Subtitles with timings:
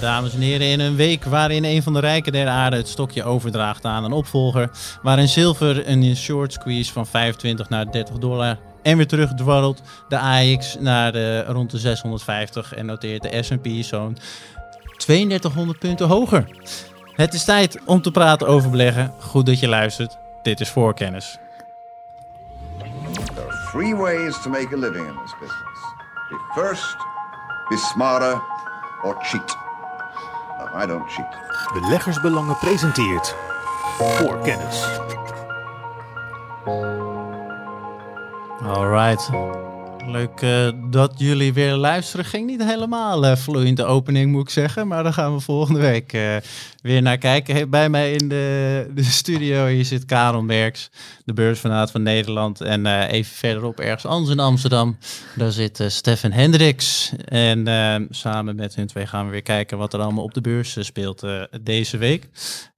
[0.00, 3.24] Dames en heren, in een week waarin een van de rijken der aarde het stokje
[3.24, 4.70] overdraagt aan een opvolger,
[5.02, 10.18] waarin zilver een short squeeze van 25 naar 30 dollar en weer terug dwarrelt, de
[10.18, 14.18] AX naar de, rond de 650 en noteert de S&P zo'n
[14.96, 16.46] 3200 punten hoger.
[17.12, 19.14] Het is tijd om te praten over beleggen.
[19.18, 20.16] Goed dat je luistert.
[20.42, 21.38] Dit is Voorkennis.
[23.34, 25.80] There are three ways to make a living in this business.
[26.28, 26.96] Be first,
[27.68, 28.40] be smarter,
[29.02, 29.61] or cheat.
[30.72, 31.26] No, I don't cheat.
[31.72, 33.36] Beleggersbelangen presenteert
[33.98, 34.86] voor kennis.
[38.64, 39.30] Alright.
[40.06, 42.24] Leuk eh, dat jullie weer luisteren.
[42.24, 44.88] Ging niet helemaal uh, vloeiend de opening, moet ik zeggen.
[44.88, 46.36] Maar daar gaan we volgende week eh,
[46.82, 47.70] weer naar kijken.
[47.70, 50.90] Bij mij in de, de studio hier zit Karel Merks,
[51.24, 52.60] de beursvanaat van Nederland.
[52.60, 54.98] En even verderop, ergens anders in Amsterdam,
[55.36, 57.12] daar zit Stefan Hendricks.
[57.24, 57.66] En
[58.10, 61.26] samen met hun twee gaan we weer kijken wat er allemaal op de beurs speelt
[61.62, 62.28] deze week.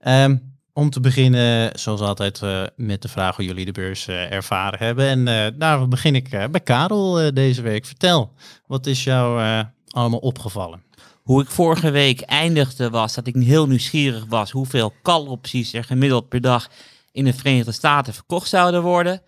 [0.07, 4.33] Um, om te beginnen, zoals altijd, uh, met de vraag hoe jullie de beurs uh,
[4.33, 5.07] ervaren hebben.
[5.07, 7.85] En uh, daar begin ik bij Karel deze week.
[7.85, 8.33] Vertel,
[8.67, 9.43] wat is jou
[9.91, 10.83] allemaal opgevallen?
[11.23, 16.29] Hoe ik vorige week eindigde was dat ik heel nieuwsgierig was hoeveel call-opties er gemiddeld
[16.29, 16.69] per dag
[17.13, 19.23] in de Verenigde Staten verkocht zouden worden.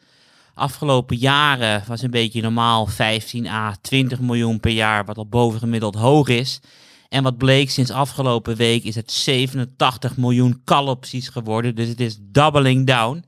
[0.54, 5.94] Afgelopen jaren was een beetje normaal 15 à 20 miljoen per jaar, wat al bovengemiddeld
[5.94, 6.60] hoog is.
[7.08, 11.74] En wat bleek sinds afgelopen week is het 87 miljoen call-opties geworden.
[11.74, 13.24] Dus het is doubling down.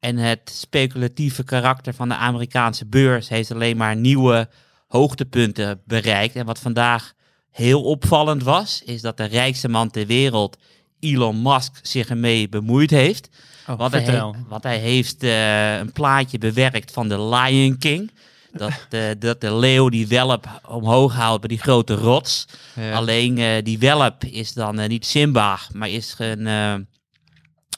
[0.00, 4.48] En het speculatieve karakter van de Amerikaanse beurs heeft alleen maar nieuwe
[4.86, 6.36] hoogtepunten bereikt.
[6.36, 7.12] En wat vandaag
[7.50, 10.56] heel opvallend was, is dat de rijkste man ter wereld,
[11.00, 13.28] Elon Musk, zich ermee bemoeid heeft.
[13.66, 18.10] Oh, want, hij, want, hij, heeft uh, een plaatje bewerkt van de Lion King.
[18.52, 22.46] Dat, de, dat de leeuw die welp omhoog houdt bij die grote rots.
[22.92, 26.72] Alleen uh, die welp is dan uh, niet Simba, maar is een, uh,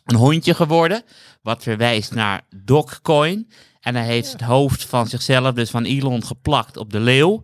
[0.05, 1.03] een hondje geworden.
[1.43, 3.51] Wat verwijst naar Dogcoin.
[3.81, 7.43] En hij heeft het hoofd van zichzelf, dus van Elon, geplakt op de leeuw.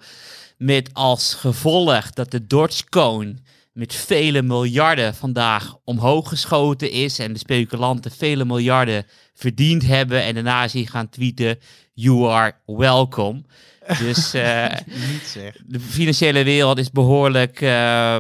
[0.57, 3.45] Met als gevolg dat de Dogecoin
[3.77, 7.19] met vele miljarden vandaag omhoog geschoten is.
[7.19, 10.23] En de speculanten vele miljarden verdiend hebben.
[10.23, 11.59] En daarna is hij gaan tweeten:
[11.95, 13.43] You are welcome.
[13.99, 14.67] Dus uh,
[15.67, 18.17] de financiële wereld is behoorlijk uh,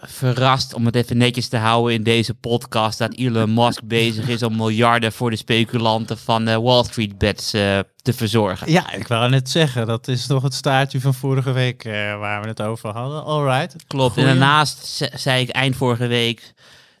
[0.00, 4.42] verrast, om het even netjes te houden in deze podcast, dat Elon Musk bezig is
[4.42, 8.70] om miljarden voor de speculanten van de Wall Street bets uh, te verzorgen.
[8.70, 11.82] Ja, ik wou net zeggen, dat is nog het staartje van vorige week
[12.18, 13.24] waar we het over hadden.
[13.24, 13.76] Alright.
[13.86, 14.16] Klopt.
[14.16, 16.52] En daarnaast zei ik eind vorige week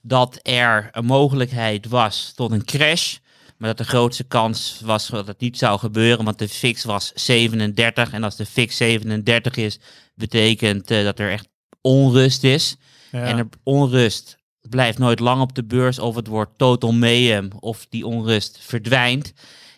[0.02, 3.16] dat er een mogelijkheid was tot een crash.
[3.58, 7.12] Maar dat de grootste kans was dat het niet zou gebeuren, want de fix was
[7.14, 8.12] 37.
[8.12, 9.78] En als de fix 37 is,
[10.14, 11.48] betekent dat er echt
[11.80, 12.76] onrust is.
[13.10, 13.22] Ja.
[13.22, 17.86] En er onrust blijft nooit lang op de beurs, of het wordt total mayhem, of
[17.88, 19.32] die onrust verdwijnt.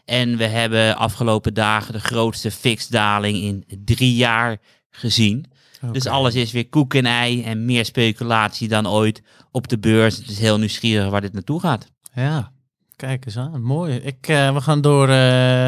[0.04, 4.58] En we hebben afgelopen dagen de grootste fixdaling in drie jaar
[4.90, 5.44] gezien.
[5.76, 5.92] Okay.
[5.92, 10.16] Dus alles is weer koek en ei en meer speculatie dan ooit op de beurs.
[10.16, 11.86] Het is heel nieuwsgierig waar dit naartoe gaat.
[12.14, 12.52] Ja,
[13.00, 13.94] Kijk eens aan, mooi.
[13.94, 15.14] Ik, uh, we gaan door uh,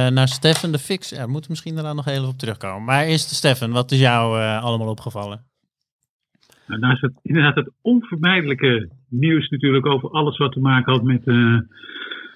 [0.07, 1.09] naar Stefan de Fix.
[1.09, 2.85] Ja, we moeten misschien daarna nog even op terugkomen.
[2.85, 5.45] Maar eerst Stefan, wat is jou uh, allemaal opgevallen?
[6.67, 11.23] Nou, naast het, inderdaad het onvermijdelijke nieuws natuurlijk over alles wat te maken had met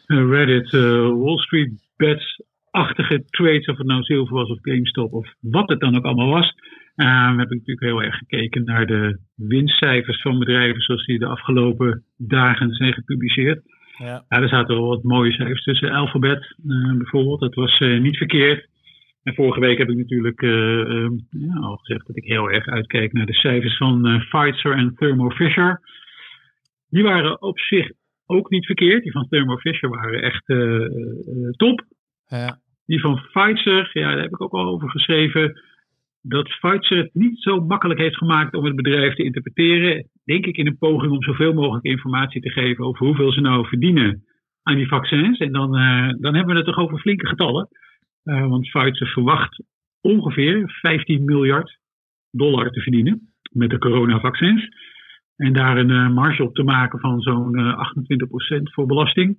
[0.07, 5.81] Reddit, Wall Street bets-achtige trades, of het nou zilver was of GameStop of wat het
[5.81, 6.55] dan ook allemaal was.
[6.95, 12.05] we hebben natuurlijk heel erg gekeken naar de winstcijfers van bedrijven zoals die de afgelopen
[12.17, 13.63] dagen zijn gepubliceerd.
[13.99, 14.25] Ja.
[14.29, 15.91] ja, er zaten wel wat mooie cijfers tussen.
[15.91, 18.69] Alphabet uh, bijvoorbeeld, dat was uh, niet verkeerd.
[19.27, 23.13] En vorige week heb ik natuurlijk uh, ja, al gezegd dat ik heel erg uitkijk
[23.13, 25.81] naar de cijfers van Pfizer en Thermo Fisher.
[26.89, 27.91] Die waren op zich
[28.27, 29.03] ook niet verkeerd.
[29.03, 30.45] Die van Thermo Fisher waren echt
[31.57, 31.85] top.
[32.27, 32.59] Ja.
[32.87, 35.61] Die van Pfizer, ja, daar heb ik ook al over geschreven
[36.23, 40.09] dat Pfizer het niet zo makkelijk heeft gemaakt om het bedrijf te interpreteren.
[40.25, 43.67] Denk ik in een poging om zoveel mogelijk informatie te geven over hoeveel ze nou
[43.67, 44.25] verdienen
[44.63, 45.39] aan die vaccins.
[45.39, 47.69] En dan, uh, dan hebben we het toch over flinke getallen.
[48.27, 49.63] Uh, want Pfizer verwacht
[50.01, 51.79] ongeveer 15 miljard
[52.31, 54.69] dollar te verdienen met de coronavaccins.
[55.37, 59.39] En daar een uh, marge op te maken van zo'n 28% voor belasting.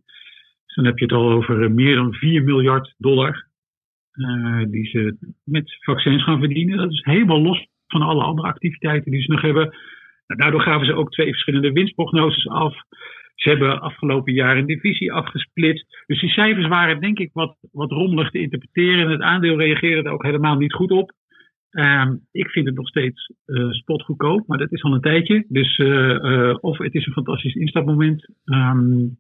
[0.66, 3.46] Dus dan heb je het al over meer dan 4 miljard dollar
[4.68, 6.78] die ze met vaccins gaan verdienen.
[6.78, 9.76] Dat is helemaal los van alle andere activiteiten die ze nog hebben.
[10.28, 12.76] Nou, daardoor gaven ze ook twee verschillende winstprognoses af.
[13.38, 16.04] Ze hebben afgelopen jaar een divisie afgesplitst.
[16.06, 19.06] Dus die cijfers waren denk ik wat, wat rommelig te interpreteren.
[19.06, 21.12] En het aandeel reageerde er ook helemaal niet goed op.
[21.70, 25.46] Ehm, ik vind het nog steeds uh, spotgoedkoop, maar dat is al een tijdje.
[25.48, 28.30] Dus uh, of het is een fantastisch instapmoment.
[28.46, 29.20] Um,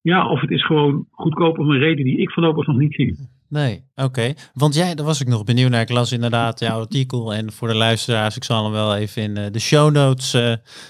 [0.00, 3.16] ja, of het is gewoon goedkoop om een reden die ik voorlopig nog niet zie.
[3.48, 4.32] Nee, oké.
[4.54, 5.80] Want jij, daar was ik nog benieuwd naar.
[5.80, 7.34] Ik las inderdaad jouw artikel.
[7.34, 10.30] En voor de luisteraars, ik zal hem wel even in de show notes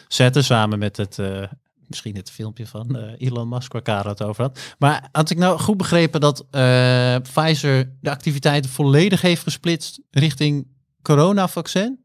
[0.08, 0.44] zetten.
[0.44, 1.18] Samen met het
[1.88, 4.76] misschien het filmpje van uh, Elon Musk waar Karel het over had.
[4.78, 10.66] Maar had ik nou goed begrepen dat uh, Pfizer de activiteiten volledig heeft gesplitst richting
[11.02, 11.98] coronavaccin?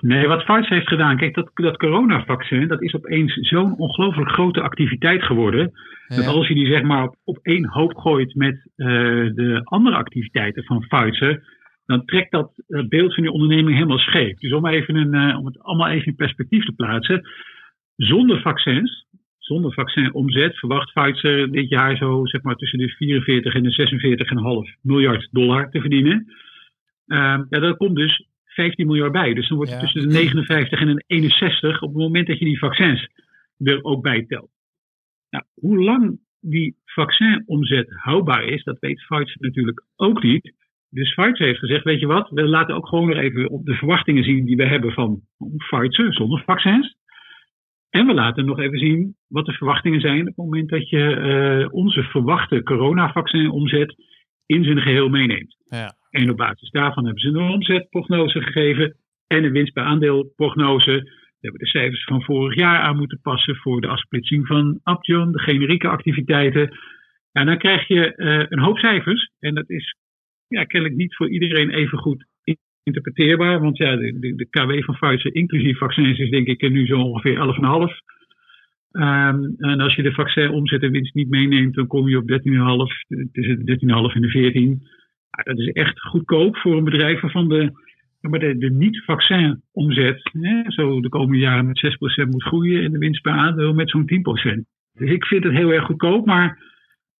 [0.00, 4.60] Nee, wat Pfizer heeft gedaan, kijk, dat, dat coronavaccin, dat is opeens zo'n ongelooflijk grote
[4.60, 5.72] activiteit geworden.
[6.08, 8.86] Dat als je die zeg maar op, op één hoop gooit met uh,
[9.34, 11.42] de andere activiteiten van Pfizer,
[11.86, 12.52] dan trekt dat
[12.88, 14.38] beeld van die onderneming helemaal scheef.
[14.38, 17.22] Dus om, even een, om het allemaal even in perspectief te plaatsen.
[17.96, 19.06] Zonder vaccins,
[19.38, 24.80] zonder vaccinomzet, verwacht Pfizer dit jaar zo zeg maar, tussen de 44 en de 46,5
[24.80, 26.26] miljard dollar te verdienen.
[27.06, 29.34] Uh, ja, daar komt dus 15 miljard bij.
[29.34, 32.44] Dus dan wordt het tussen de 59 en de 61 op het moment dat je
[32.44, 33.08] die vaccins
[33.58, 34.50] er ook bij telt.
[35.30, 40.52] Nou, hoe lang die vaccinomzet houdbaar is, dat weet Pfizer natuurlijk ook niet.
[40.90, 43.74] Dus Pfizer heeft gezegd, weet je wat, we laten ook gewoon nog even op de
[43.74, 45.20] verwachtingen zien die we hebben van
[45.56, 46.96] Pfizer zonder vaccins.
[47.94, 51.16] En we laten nog even zien wat de verwachtingen zijn op het moment dat je
[51.16, 53.94] uh, onze verwachte coronavaccin omzet
[54.46, 55.56] in zijn geheel meeneemt.
[55.68, 55.94] Ja.
[56.10, 58.96] En op basis daarvan hebben ze een omzetprognose gegeven
[59.26, 60.92] en een winst per aandeelprognose.
[60.92, 65.32] We hebben de cijfers van vorig jaar aan moeten passen voor de afsplitsing van Aption,
[65.32, 66.78] de generieke activiteiten.
[67.32, 69.30] En dan krijg je uh, een hoop cijfers.
[69.38, 69.96] En dat is
[70.46, 72.26] ja, kennelijk niet voor iedereen even goed
[72.84, 73.60] interpreteerbaar.
[73.60, 77.00] Want ja, de, de, de KW van Pfizer inclusief vaccins is denk ik nu zo
[77.00, 77.42] ongeveer 11,5.
[78.92, 82.16] Um, ehm, en als je de vaccin omzet en winst niet meeneemt, dan kom je
[82.16, 84.82] op 13,5 tussen de 13,5 en de 14.
[85.30, 87.70] Ja, dat is echt goedkoop voor een bedrijf waarvan de,
[88.20, 92.98] maar de niet-vaccin omzet hè, zo de komende jaren met 6% moet groeien en de
[92.98, 94.10] winst per aandeel met zo'n
[94.58, 94.60] 10%.
[94.92, 96.58] Dus ik vind het heel erg goedkoop, maar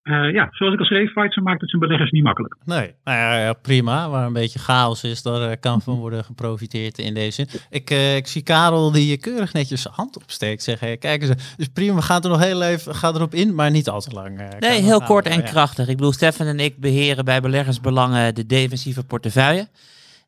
[0.04, 2.56] uh, ja, zoals ik al schreef, Pfizer maakt het zijn beleggers niet makkelijk.
[2.64, 4.08] Nee, nou ja, prima.
[4.08, 7.60] Waar een beetje chaos is, daar uh, kan van worden geprofiteerd in deze zin.
[7.70, 10.62] Ik, uh, ik zie Karel die keurig netjes zijn hand opsteekt.
[10.62, 13.70] Zeggen, kijk eens, dus prima, we gaan er nog heel even gaan erop in, maar
[13.70, 14.58] niet al te lang.
[14.58, 15.88] nee, heel kort en krachtig.
[15.88, 19.68] Ik bedoel, Stefan en ik beheren bij beleggersbelangen de defensieve portefeuille.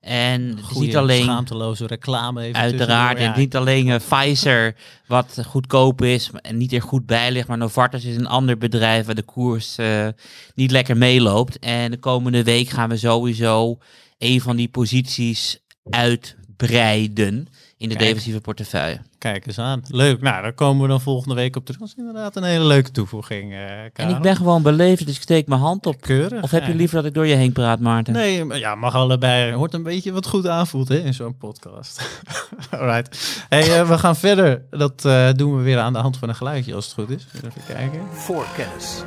[0.06, 1.22] En het is niet alleen.
[1.22, 2.42] Schaamteloze reclame.
[2.42, 3.18] Even uiteraard.
[3.18, 4.74] En niet alleen uh, Pfizer,
[5.06, 7.48] wat goedkoop is en niet er goed bij ligt.
[7.48, 10.08] Maar Novartis is een ander bedrijf waar de koers uh,
[10.54, 11.58] niet lekker meeloopt.
[11.58, 13.78] En de komende week gaan we sowieso
[14.18, 15.58] een van die posities
[15.90, 18.06] uitbreiden in de Kijk.
[18.06, 19.00] defensieve portefeuille.
[19.32, 19.82] Kijk eens aan.
[19.88, 20.20] Leuk.
[20.20, 21.80] Nou, daar komen we dan volgende week op terug.
[21.80, 23.52] Dat is inderdaad een hele leuke toevoeging.
[23.52, 23.58] Uh,
[23.92, 26.00] en ik ben gewoon beleefd, dus ik steek mijn hand op.
[26.00, 26.42] Keurig.
[26.42, 28.12] Of heb je liever dat ik door je heen praat, Maarten?
[28.12, 29.52] Nee, ja, mag allebei.
[29.52, 32.20] Hoort een beetje wat goed aanvoelt hè, in zo'n podcast.
[32.70, 33.44] Alright.
[33.48, 34.62] Hey, uh, we gaan verder.
[34.70, 37.26] Dat uh, doen we weer aan de hand van een geluidje, als het goed is.
[37.34, 38.00] Even kijken.
[38.12, 39.02] Voor kennis.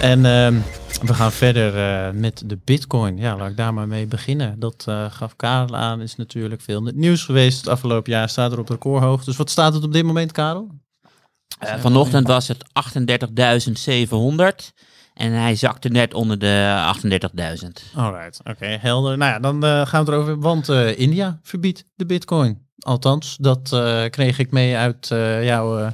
[0.00, 0.54] En ehm,
[1.02, 3.16] we gaan verder uh, met de bitcoin.
[3.16, 4.58] Ja, laat ik daar maar mee beginnen.
[4.58, 7.58] Dat uh, gaf Karel aan, is natuurlijk veel in het nieuws geweest.
[7.58, 9.24] Het afgelopen jaar staat er op recordhoogte.
[9.24, 10.70] Dus wat staat het op dit moment, Karel?
[11.64, 12.64] Uh, vanochtend was het
[14.64, 14.72] 38.700.
[15.14, 16.84] En hij zakte net onder de
[17.62, 17.68] 38.000.
[17.94, 19.18] Alright, oké, helder.
[19.18, 20.40] Nou ja, dan gaan we erover.
[20.40, 22.66] Want India verbiedt de bitcoin.
[22.78, 23.68] Althans, dat
[24.10, 25.06] kreeg ik mee uit
[25.42, 25.92] jouw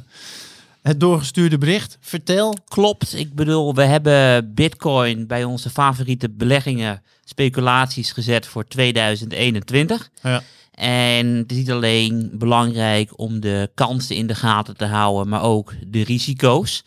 [0.82, 1.96] het doorgestuurde bericht.
[2.00, 2.56] Vertel.
[2.68, 3.14] Klopt.
[3.14, 10.10] Ik bedoel, we hebben Bitcoin bij onze favoriete beleggingen, speculaties gezet voor 2021.
[10.22, 10.42] Ja.
[10.80, 15.42] En het is niet alleen belangrijk om de kansen in de gaten te houden, maar
[15.42, 16.84] ook de risico's.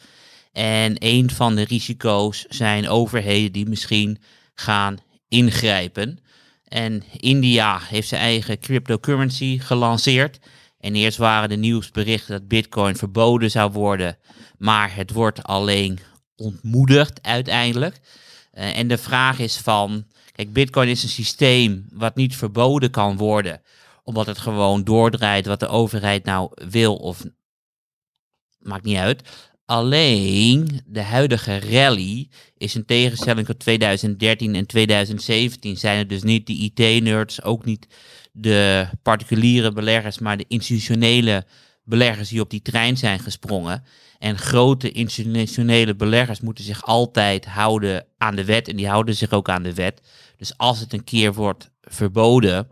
[0.52, 4.18] En een van de risico's zijn overheden die misschien
[4.56, 4.98] gaan
[5.28, 6.20] ingrijpen.
[6.68, 10.40] En India heeft zijn eigen cryptocurrency gelanceerd.
[10.80, 14.18] En eerst waren de nieuwsberichten dat Bitcoin verboden zou worden,
[14.58, 16.00] maar het wordt alleen
[16.36, 18.00] ontmoedigd uiteindelijk.
[18.54, 23.18] Uh, en de vraag is van, kijk, Bitcoin is een systeem wat niet verboden kan
[23.18, 23.62] worden,
[24.04, 27.24] omdat het gewoon doordraait wat de overheid nou wil of
[28.60, 29.52] maakt niet uit.
[29.66, 36.48] Alleen de huidige rally is in tegenstelling tot 2013 en 2017 zijn het dus niet
[36.48, 37.88] de IT-nerds, ook niet
[38.32, 41.46] de particuliere beleggers, maar de institutionele
[41.84, 43.84] beleggers die op die trein zijn gesprongen.
[44.20, 49.32] En grote institutionele beleggers moeten zich altijd houden aan de wet en die houden zich
[49.32, 50.02] ook aan de wet.
[50.38, 52.68] Dus als het een keer wordt verboden,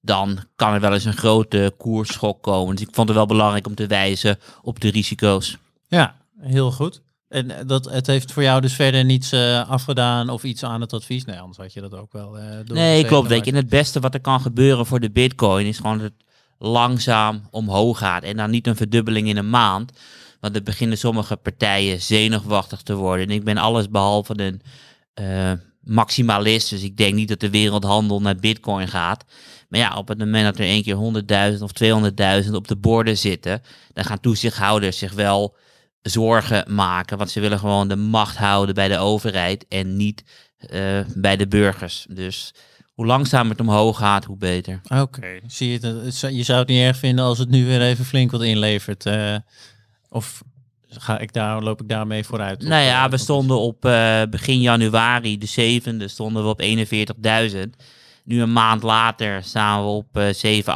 [0.00, 2.76] dan kan er wel eens een grote koersschok komen.
[2.76, 5.56] Dus ik vond het wel belangrijk om te wijzen op de risico's.
[5.88, 7.02] Ja, heel goed.
[7.28, 10.80] En eh, dat, het heeft voor jou dus verder niets uh, afgedaan of iets aan
[10.80, 11.24] het advies?
[11.24, 12.76] Nee, anders had je dat ook wel uh, door.
[12.76, 13.28] Nee, klopt.
[13.28, 16.06] Weet je, en het beste wat er kan gebeuren voor de bitcoin is gewoon dat
[16.06, 16.26] het
[16.58, 18.22] langzaam omhoog gaat.
[18.22, 19.92] En dan niet een verdubbeling in een maand.
[20.40, 23.26] Want er beginnen sommige partijen zenuwachtig te worden.
[23.26, 24.60] En ik ben alles behalve een
[25.20, 26.70] uh, maximalist.
[26.70, 29.24] Dus ik denk niet dat de wereldhandel naar bitcoin gaat.
[29.68, 31.70] Maar ja, op het moment dat er één keer 100.000 of
[32.44, 35.56] 200.000 op de borden zitten, dan gaan toezichthouders zich wel
[36.02, 37.18] zorgen maken.
[37.18, 40.24] Want ze willen gewoon de macht houden bij de overheid en niet
[40.72, 42.06] uh, bij de burgers.
[42.10, 42.54] Dus
[42.94, 44.80] hoe langzamer het omhoog gaat, hoe beter.
[44.88, 46.20] Oké, zie je het?
[46.20, 49.06] Je zou het niet erg vinden als het nu weer even flink wat inlevert.
[49.06, 49.36] Uh,
[50.08, 50.42] of
[50.88, 52.62] ga ik daar, loop ik daarmee vooruit?
[52.62, 57.58] Nou ja, we stonden op uh, begin januari, de 7e, stonden we op 41.000.
[58.28, 60.74] Nu een maand later staan we op uh, 7,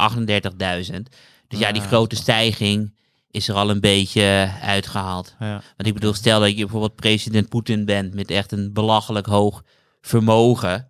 [0.91, 1.01] 38.000.
[1.47, 2.93] Dus ja, die grote stijging
[3.31, 5.35] is er al een beetje uitgehaald.
[5.39, 5.51] Ja.
[5.51, 9.63] Want ik bedoel, stel dat je bijvoorbeeld president Poetin bent met echt een belachelijk hoog
[10.01, 10.89] vermogen.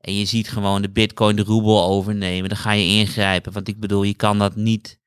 [0.00, 2.48] En je ziet gewoon de bitcoin de roebel overnemen.
[2.48, 3.52] Dan ga je ingrijpen.
[3.52, 4.98] Want ik bedoel, je kan dat niet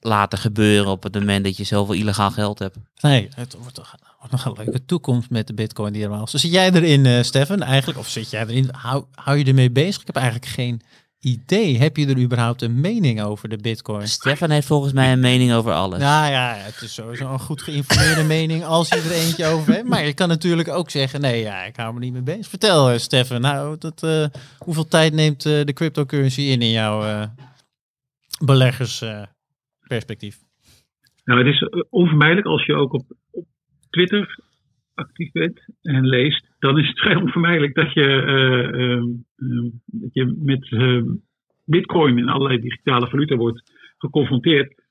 [0.00, 2.76] laten gebeuren op het moment dat je zoveel illegaal geld hebt.
[3.00, 6.32] Nee, het wordt toch wordt nog een leuke toekomst met de bitcoin die er was.
[6.32, 7.98] Dus zit jij erin, uh, Stefan, eigenlijk?
[7.98, 8.68] Of zit jij erin?
[8.72, 10.00] Hou, hou je ermee bezig?
[10.00, 10.80] Ik heb eigenlijk geen
[11.20, 11.78] idee.
[11.78, 14.08] Heb je er überhaupt een mening over de bitcoin?
[14.08, 15.98] Stefan heeft volgens mij een mening over alles.
[15.98, 19.88] Nou ja, het is sowieso een goed geïnformeerde mening als je er eentje over hebt.
[19.88, 22.48] Maar je kan natuurlijk ook zeggen, nee, ja, ik hou me niet mee bezig.
[22.48, 24.26] Vertel, uh, Stefan, nou, dat, uh,
[24.58, 27.28] hoeveel tijd neemt uh, de cryptocurrency in in jouw
[28.44, 30.38] beleggersperspectief?
[31.24, 33.44] nou, het is onvermijdelijk als je ook op, op
[33.90, 34.38] Twitter
[34.94, 40.34] actief bent en leest, dan is het vrij onvermijdelijk dat je, uh, uh, dat je
[40.38, 41.02] met uh,
[41.64, 44.86] bitcoin en allerlei digitale valuta wordt geconfronteerd.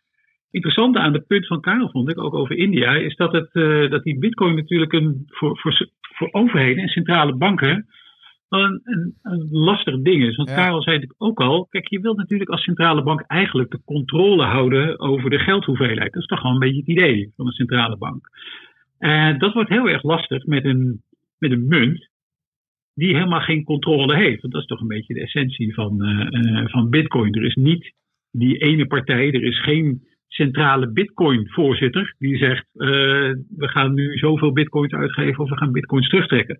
[0.52, 3.50] Interessante aan het punt van Karel vond ik, ook over India, is dat, het,
[3.92, 7.88] dat die bitcoin natuurlijk een, voor, voor, voor overheden en centrale banken
[8.50, 10.36] een, een, een lastig ding is.
[10.36, 13.82] Want Karel zei het ook al, kijk, je wilt natuurlijk als centrale bank eigenlijk de
[13.86, 16.14] controle houden over de geldhoeveelheid.
[16.14, 18.30] Dat is toch gewoon een beetje het idee van een centrale bank.
[19.00, 21.02] En dat wordt heel erg lastig met een,
[21.38, 22.10] met een munt
[22.94, 24.42] die helemaal geen controle heeft.
[24.42, 27.34] Want dat is toch een beetje de essentie van, uh, van Bitcoin.
[27.34, 27.94] Er is niet
[28.32, 34.94] die ene partij, er is geen centrale Bitcoin-voorzitter die zegt: we gaan nu zoveel Bitcoins
[34.94, 36.58] uitgeven of we gaan Bitcoins terugtrekken.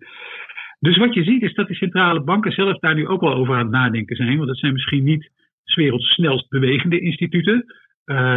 [0.80, 3.54] Dus wat je ziet is dat de centrale banken zelf daar nu ook wel over
[3.54, 4.36] aan het nadenken zijn.
[4.36, 5.30] Want dat zijn misschien niet
[5.64, 7.64] s werelds snelst bewegende instituten.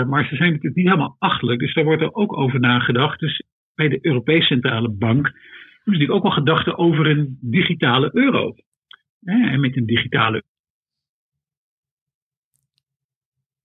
[0.08, 1.60] Maar ze zijn natuurlijk niet helemaal achtelijk.
[1.60, 3.20] Dus daar wordt er ook over nagedacht.
[3.20, 3.44] Dus
[3.82, 8.56] bij de Europese Centrale Bank hebben ze natuurlijk ook wel gedachten over een digitale euro.
[9.24, 10.44] En met een digitale.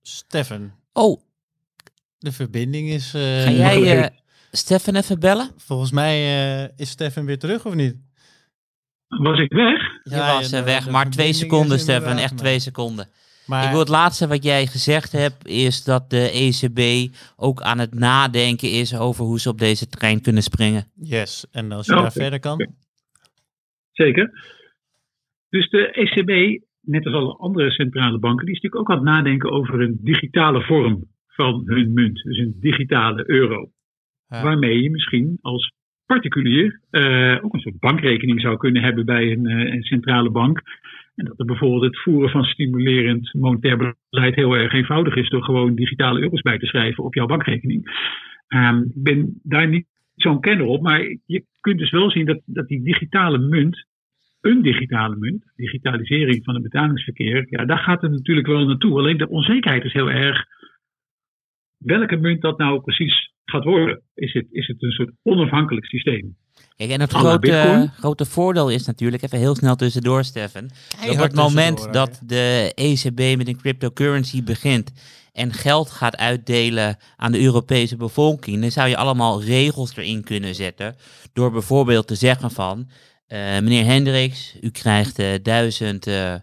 [0.03, 0.73] Stefan.
[0.93, 1.21] Oh.
[2.19, 3.15] De verbinding is.
[3.15, 4.07] Uh, Ga jij uh,
[4.51, 5.51] Stefan even bellen?
[5.57, 7.97] Volgens mij uh, is Stefan weer terug, of niet?
[9.09, 9.81] Was ik weg?
[10.03, 12.17] Je ja, was de, weg, de maar twee seconden, Stefan.
[12.17, 13.09] Echt twee seconden.
[13.47, 13.65] Maar...
[13.65, 17.95] Ik wil het laatste wat jij gezegd hebt, is dat de ECB ook aan het
[17.95, 20.85] nadenken is over hoe ze op deze trein kunnen springen.
[20.95, 22.69] Yes, en als je daar verder kan.
[23.93, 24.31] Zeker.
[25.49, 29.15] Dus de ECB, net als alle andere centrale banken, die is natuurlijk ook aan het
[29.15, 32.23] nadenken over een digitale vorm van hun munt.
[32.23, 33.71] Dus een digitale euro.
[34.29, 35.73] Waarmee je misschien als
[36.07, 40.63] particulier uh, ook een soort bankrekening zou kunnen hebben bij een, uh, een centrale bank.
[41.17, 45.43] En dat er bijvoorbeeld het voeren van stimulerend monetair beleid heel erg eenvoudig is door
[45.43, 47.91] gewoon digitale euro's bij te schrijven op jouw bankrekening.
[48.49, 52.41] Um, ik ben daar niet zo'n kenner op, maar je kunt dus wel zien dat,
[52.45, 53.87] dat die digitale munt,
[54.41, 58.99] een digitale munt, digitalisering van het betalingsverkeer, ja, daar gaat het natuurlijk wel naartoe.
[58.99, 60.45] Alleen de onzekerheid is heel erg
[61.79, 64.03] welke munt dat nou precies gaat worden.
[64.15, 66.37] Is het, is het een soort onafhankelijk systeem?
[66.77, 70.71] Kijk, en het grote, grote voordeel is natuurlijk, even heel snel tussendoor, Stefan.
[71.09, 74.93] op het moment dat de ECB met een cryptocurrency begint
[75.33, 80.55] en geld gaat uitdelen aan de Europese bevolking, dan zou je allemaal regels erin kunnen
[80.55, 80.97] zetten.
[81.33, 82.79] Door bijvoorbeeld te zeggen van,
[83.29, 86.35] uh, meneer Hendricks, u krijgt uh, 1000 uh,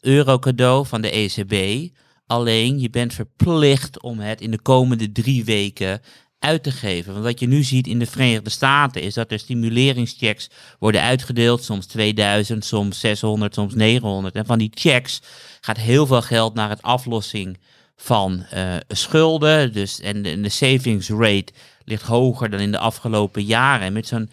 [0.00, 1.88] euro cadeau van de ECB.
[2.26, 6.00] Alleen je bent verplicht om het in de komende drie weken
[6.42, 7.12] uit te geven.
[7.12, 11.64] Want wat je nu ziet in de Verenigde Staten is dat er stimuleringschecks worden uitgedeeld.
[11.64, 14.34] Soms 2000, soms 600, soms 900.
[14.34, 15.20] En van die checks
[15.60, 17.58] gaat heel veel geld naar het aflossing
[17.96, 19.72] van uh, schulden.
[19.72, 21.52] Dus, en, de, en de savings rate
[21.84, 23.86] ligt hoger dan in de afgelopen jaren.
[23.86, 24.30] En met zo'n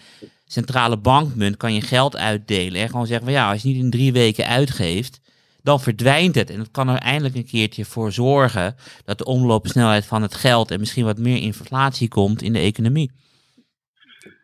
[0.48, 2.82] centrale bankmunt kan je geld uitdelen.
[2.82, 5.20] En gewoon zeggen van ja, als je niet in drie weken uitgeeft
[5.64, 6.50] dan verdwijnt het.
[6.50, 8.76] En dat kan er eindelijk een keertje voor zorgen
[9.06, 13.12] dat de omloopsnelheid van het geld en misschien wat meer inflatie komt in de economie.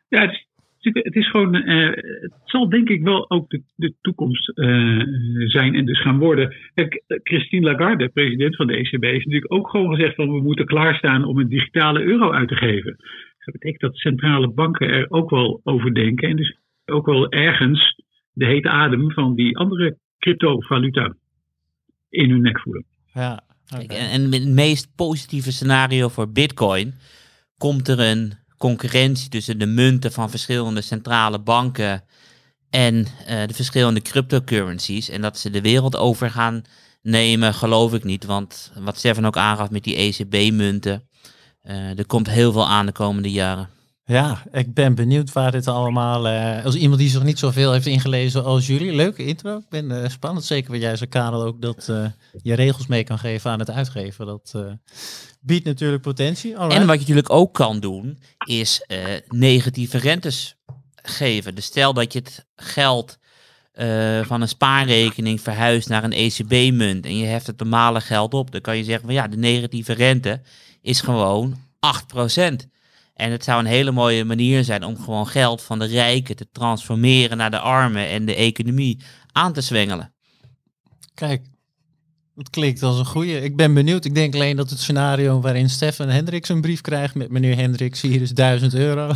[0.10, 1.89] Ja, het is, het is gewoon, uh,
[2.22, 5.01] het zal denk ik wel ook de, de toekomst uh,
[5.48, 6.55] zijn en dus gaan worden.
[7.24, 11.25] Christine Lagarde, president van de ECB, is natuurlijk ook gewoon gezegd van we moeten klaarstaan
[11.25, 12.95] om een digitale euro uit te geven.
[13.45, 18.01] Dat betekent dat centrale banken er ook wel over denken en dus ook wel ergens
[18.34, 21.15] de hete adem van die andere cryptovaluta
[22.10, 22.86] in hun nek voelen.
[23.13, 23.86] Ja, okay.
[23.86, 26.94] en, en het meest positieve scenario voor Bitcoin
[27.58, 32.03] komt er een concurrentie tussen de munten van verschillende centrale banken
[32.70, 33.05] en uh,
[33.46, 35.10] de verschillende cryptocurrencies.
[35.10, 36.62] En dat ze de wereld over gaan
[37.01, 38.25] nemen, geloof ik niet.
[38.25, 41.08] Want wat Stefan ook aangaf met die ECB-munten,
[41.63, 43.70] uh, er komt heel veel aan de komende jaren.
[44.07, 46.27] Ja, ik ben benieuwd waar dit allemaal.
[46.27, 48.93] Uh, als iemand die zich niet zoveel heeft ingelezen als jullie.
[48.93, 49.57] Leuke intro.
[49.57, 50.45] Ik ben uh, spannend.
[50.45, 52.05] Zeker wat jij zei, Karel, ook dat uh,
[52.41, 54.25] je regels mee kan geven aan het uitgeven.
[54.25, 54.55] Dat
[55.39, 56.57] biedt natuurlijk potentie.
[56.57, 56.81] Alright.
[56.81, 58.85] En wat je natuurlijk ook kan doen, is
[59.27, 60.55] negatieve rentes
[60.95, 61.55] geven.
[61.55, 63.17] Dus stel dat je het geld
[64.21, 68.62] van een spaarrekening verhuist naar een ECB-munt en je heft het normale geld op, dan
[68.62, 70.41] kan je zeggen van ja, de negatieve rente
[70.81, 71.55] is gewoon
[72.59, 72.75] 8%.
[73.15, 76.48] En het zou een hele mooie manier zijn om gewoon geld van de rijken te
[76.51, 79.00] transformeren naar de armen en de economie
[79.31, 80.13] aan te zwengelen.
[81.13, 81.45] Kijk,
[82.36, 83.41] dat klinkt als een goede.
[83.41, 84.05] Ik ben benieuwd.
[84.05, 88.01] Ik denk alleen dat het scenario waarin Stefan Hendricks een brief krijgt met meneer Hendricks,
[88.01, 89.12] hier is 1000 euro.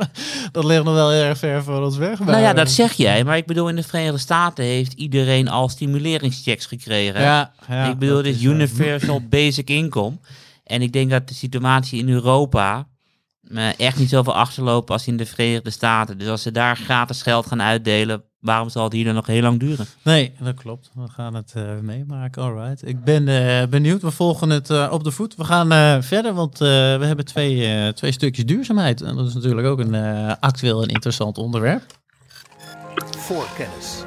[0.52, 2.18] dat ligt nog wel erg ver voor ons weg.
[2.18, 3.24] Nou ja, dat zeg jij.
[3.24, 7.20] Maar ik bedoel, in de Verenigde Staten heeft iedereen al stimuleringschecks gekregen.
[7.20, 10.18] Ja, ja ik bedoel, dit is universal basic income.
[10.64, 12.86] En ik denk dat de situatie in Europa
[13.76, 16.18] echt niet zoveel achterlopen als in de Verenigde Staten.
[16.18, 19.42] Dus als ze daar gratis geld gaan uitdelen, waarom zal het hier dan nog heel
[19.42, 19.86] lang duren?
[20.02, 20.90] Nee, dat klopt.
[20.94, 22.42] We gaan het uh, meemaken.
[22.42, 22.86] Alright.
[22.86, 24.02] Ik ben uh, benieuwd.
[24.02, 25.36] We volgen het uh, op de voet.
[25.36, 29.00] We gaan verder, want we hebben twee, twee stukjes duurzaamheid.
[29.00, 29.94] En dat is natuurlijk ook een
[30.40, 31.82] actueel en interessant onderwerp.
[33.16, 34.04] Voor kennis.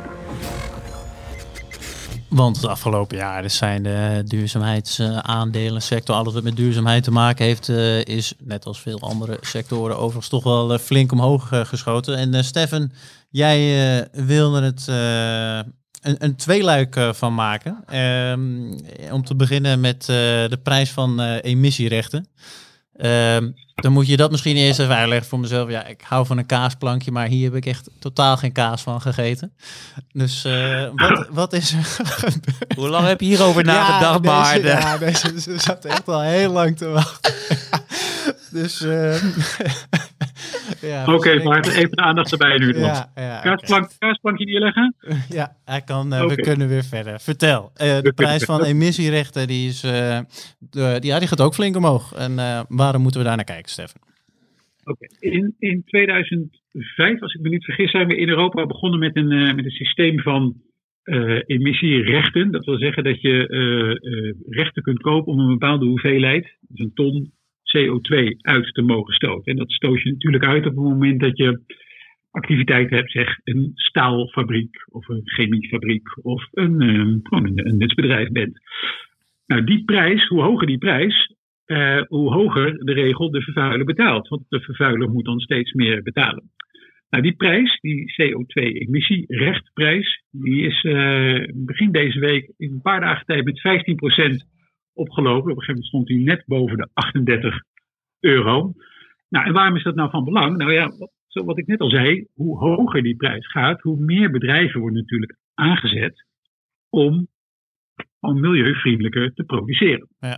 [2.29, 7.69] Want het afgelopen jaar zijn de duurzaamheidsaandelen sector, alles wat met duurzaamheid te maken heeft,
[7.69, 12.17] eh, is net als veel andere sectoren overigens toch wel eh, flink omhoog eh, geschoten.
[12.17, 12.91] En Stefan,
[13.29, 14.87] jij wilde het
[16.19, 17.83] een, tweeluik van maken.
[17.85, 18.71] Ehm,
[19.11, 22.27] om te beginnen met de prijs van emissierechten.
[22.97, 25.69] Ehm, dan moet je dat misschien eerst even uitleggen voor mezelf.
[25.69, 29.01] Ja, ik hou van een kaasplankje, maar hier heb ik echt totaal geen kaas van
[29.01, 29.53] gegeten.
[30.11, 31.97] Dus uh, wat, wat is er
[32.77, 34.61] Hoe lang heb je hierover nagedacht, ja, maar?
[34.61, 37.33] Ja, deze, ze zat echt al heel lang te wachten.
[38.51, 38.81] dus...
[38.81, 39.15] Uh,
[40.81, 42.77] ja, Oké, okay, maar even de aandacht erbij nu.
[42.77, 43.95] Ja, ja, Kaasplank, okay.
[43.97, 44.95] Kaasplankje neerleggen?
[45.29, 46.35] Ja, hij kan, uh, okay.
[46.35, 47.19] we kunnen weer verder.
[47.19, 49.91] Vertel, uh, de prijs van emissierechten die, is, uh,
[50.59, 52.13] de, die, ja, die gaat ook flink omhoog.
[52.13, 52.35] En
[52.69, 54.01] waarom moeten we daar naar kijken, Stefan?
[54.83, 59.15] Oké, in, in 2005, als ik me niet vergis, zijn we in Europa begonnen met
[59.15, 60.55] een, met een systeem van
[61.45, 62.51] emissierechten.
[62.51, 67.31] Dat wil zeggen dat je rechten kunt kopen om een bepaalde hoeveelheid, dus een ton
[67.75, 69.51] CO2 uit te mogen stoten.
[69.51, 71.61] En dat stoot je natuurlijk uit op het moment dat je
[72.31, 78.59] activiteit hebt, zeg een staalfabriek of een chemiefabriek of een, um, een, nutsbedrijf bent.
[79.45, 84.27] Nou, die prijs, hoe hoger die prijs, uh, hoe hoger de regel de vervuiler betaalt.
[84.27, 86.51] Want de vervuiler moet dan steeds meer betalen.
[87.09, 93.25] Nou, die prijs, die CO2-emissierechtprijs, die is uh, begin deze week in een paar dagen
[93.25, 93.61] tijd met
[94.43, 94.47] 15%
[94.97, 95.51] opgelopen.
[95.51, 97.61] Op een gegeven moment stond hij net boven de 38
[98.19, 98.73] euro.
[99.29, 100.57] Nou, en waarom is dat nou van belang?
[100.57, 103.99] Nou ja, wat, zo wat ik net al zei, hoe hoger die prijs gaat, hoe
[103.99, 106.25] meer bedrijven worden natuurlijk aangezet
[106.89, 107.27] om,
[108.19, 110.07] om milieuvriendelijker te produceren.
[110.19, 110.37] Ja.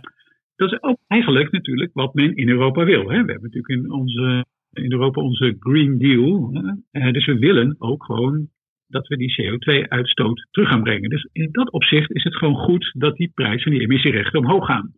[0.56, 3.00] Dat is ook eigenlijk natuurlijk wat men in Europa wil.
[3.00, 3.24] Hè.
[3.24, 6.50] We hebben natuurlijk in, onze, in Europa onze Green Deal.
[6.90, 7.12] Hè.
[7.12, 8.48] Dus we willen ook gewoon
[8.90, 11.10] dat we die CO2-uitstoot terug gaan brengen.
[11.10, 14.66] Dus in dat opzicht is het gewoon goed dat die prijs van die emissierechten omhoog
[14.66, 14.92] gaan.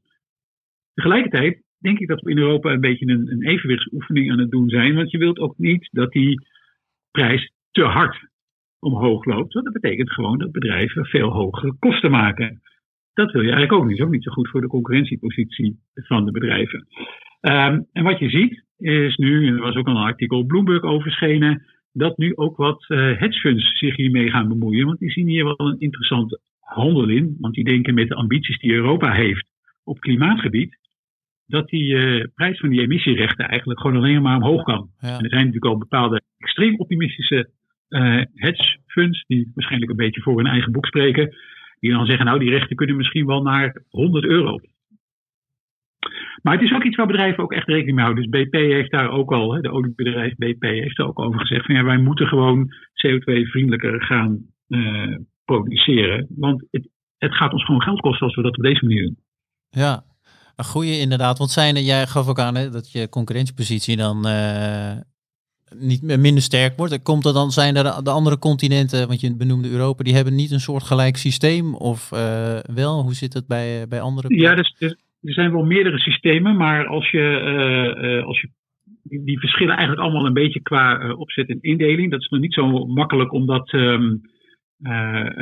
[0.94, 4.68] Tegelijkertijd denk ik dat we in Europa een beetje een, een evenwichtsoefening aan het doen
[4.68, 6.46] zijn, want je wilt ook niet dat die
[7.10, 8.30] prijs te hard
[8.78, 9.52] omhoog loopt.
[9.52, 12.60] Want dat betekent gewoon dat bedrijven veel hogere kosten maken.
[13.12, 13.90] Dat wil je eigenlijk ook niet.
[13.90, 16.86] Dat is ook niet zo goed voor de concurrentiepositie van de bedrijven.
[17.40, 20.82] Um, en wat je ziet is nu, en er was ook al een artikel Bloomberg
[20.82, 21.10] over
[21.92, 24.86] dat nu ook wat uh, hedge funds zich hiermee gaan bemoeien.
[24.86, 27.36] Want die zien hier wel een interessante handel in.
[27.40, 29.46] Want die denken met de ambities die Europa heeft
[29.84, 30.78] op klimaatgebied,
[31.46, 34.90] dat die uh, prijs van die emissierechten eigenlijk gewoon alleen maar omhoog kan.
[34.98, 37.50] En er zijn natuurlijk al bepaalde extreem optimistische
[37.88, 41.34] uh, hedge funds, die waarschijnlijk een beetje voor hun eigen boek spreken,
[41.80, 44.60] die dan zeggen, nou die rechten kunnen misschien wel naar 100 euro.
[46.42, 48.30] Maar het is ook iets waar bedrijven ook echt rekening mee houden.
[48.30, 51.74] Dus BP heeft daar ook al, de oliebedrijf BP heeft er ook over gezegd van
[51.74, 52.74] ja, wij moeten gewoon
[53.06, 54.38] CO2-vriendelijker gaan
[54.68, 56.26] uh, produceren.
[56.36, 56.88] Want het,
[57.18, 59.18] het gaat ons gewoon geld kosten als we dat op deze manier doen.
[59.70, 60.04] Ja,
[60.56, 61.38] een goede inderdaad.
[61.38, 64.92] Want zijn er, jij gaf ook aan hè, dat je concurrentiepositie dan uh,
[65.74, 67.02] niet minder sterk wordt.
[67.02, 70.50] Komt er dan, zijn er de andere continenten, want je benoemde Europa, die hebben niet
[70.50, 71.74] een soort gelijk systeem?
[71.74, 73.02] Of uh, wel?
[73.02, 74.34] Hoe zit het bij, bij andere?
[74.36, 77.40] Ja, dus, dus, er zijn wel meerdere systemen, maar als je,
[78.02, 78.48] uh, als je
[79.02, 82.10] die verschillen eigenlijk allemaal een beetje qua opzet en indeling.
[82.10, 84.20] Dat is nog niet zo makkelijk om dat, um,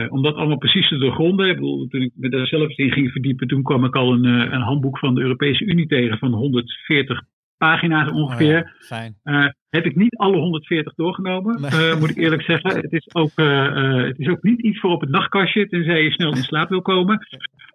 [0.09, 1.49] om dat allemaal precies te doorgronden.
[1.49, 4.25] Ik bedoel, toen ik me daar zelf in ging verdiepen, toen kwam ik al een,
[4.25, 7.23] een handboek van de Europese Unie tegen van 140
[7.61, 8.59] pagina's ongeveer.
[8.91, 11.71] Oh ja, uh, heb ik niet alle 140 doorgenomen, nee.
[11.71, 12.71] uh, moet ik eerlijk zeggen.
[12.81, 16.11] Het is, ook, uh, het is ook niet iets voor op het nachtkastje, tenzij je
[16.11, 17.27] snel in slaap wil komen.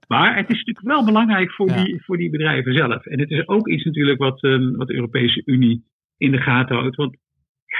[0.07, 1.83] Maar het is natuurlijk wel belangrijk voor, ja.
[1.83, 3.05] die, voor die bedrijven zelf.
[3.05, 5.83] En het is ook iets natuurlijk wat, um, wat de Europese Unie
[6.17, 6.95] in de gaten houdt.
[6.95, 7.17] Want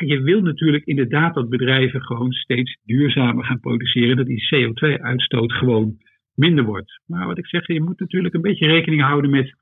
[0.06, 4.16] je wil natuurlijk inderdaad dat bedrijven gewoon steeds duurzamer gaan produceren.
[4.16, 5.98] Dat die CO2-uitstoot gewoon
[6.36, 7.02] minder wordt.
[7.06, 9.56] Maar wat ik zeg, je moet natuurlijk een beetje rekening houden met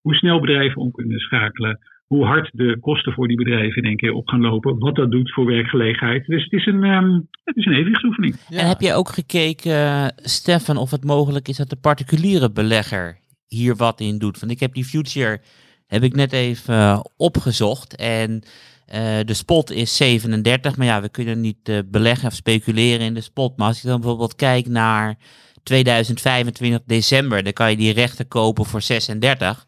[0.00, 3.96] hoe snel bedrijven om kunnen schakelen, hoe hard de kosten voor die bedrijven in één
[3.96, 6.26] keer op gaan lopen, wat dat doet voor werkgelegenheid.
[6.26, 8.34] Dus het is een, um, het is een evenwichtsoefening.
[8.48, 8.58] Ja.
[8.58, 13.76] En heb je ook gekeken, Stefan, of het mogelijk is dat de particuliere belegger hier
[13.76, 14.40] wat in doet?
[14.40, 15.40] Want ik heb die future,
[15.86, 21.08] heb ik net even uh, opgezocht en uh, de spot is 37, maar ja, we
[21.08, 23.56] kunnen niet beleggen of speculeren in de spot.
[23.56, 25.16] Maar als je dan bijvoorbeeld kijkt naar
[25.62, 29.66] 2025 december, dan kan je die rechten kopen voor 36.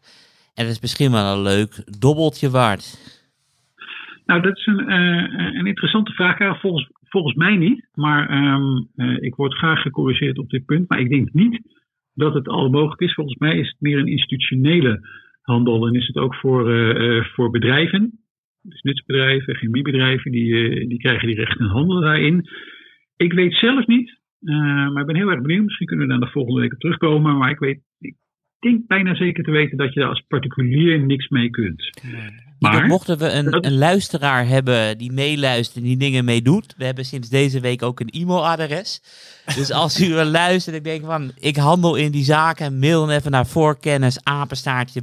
[0.55, 3.11] En dat is misschien wel een leuk dobbeltje waard.
[4.25, 6.59] Nou, dat is een, uh, een interessante vraag.
[6.59, 7.87] Volgens, volgens mij niet.
[7.93, 10.89] Maar um, uh, ik word graag gecorrigeerd op dit punt.
[10.89, 11.61] Maar ik denk niet
[12.13, 13.13] dat het al mogelijk is.
[13.13, 15.07] Volgens mij is het meer een institutionele
[15.41, 15.87] handel.
[15.87, 18.19] En is het ook voor, uh, voor bedrijven.
[18.61, 22.49] Dus nutsbedrijven, chemiebedrijven, die, die krijgen die rechten en handelen daarin.
[23.17, 25.63] Ik weet zelf niet, maar ik ben heel erg benieuwd.
[25.63, 27.37] Misschien kunnen we daar de volgende week op terugkomen.
[27.37, 27.79] Maar ik weet,
[28.63, 31.89] denk bijna zeker te weten dat je daar als particulier niks mee kunt.
[32.59, 33.65] Maar mochten we een, dat...
[33.65, 36.73] een, luisteraar hebben die meeluistert en die dingen meedoet.
[36.77, 39.01] We hebben sinds deze week ook een e-mailadres.
[39.55, 43.31] Dus als u luistert en denkt van ik handel in die zaken, mail dan even
[43.31, 44.19] naar voorkennis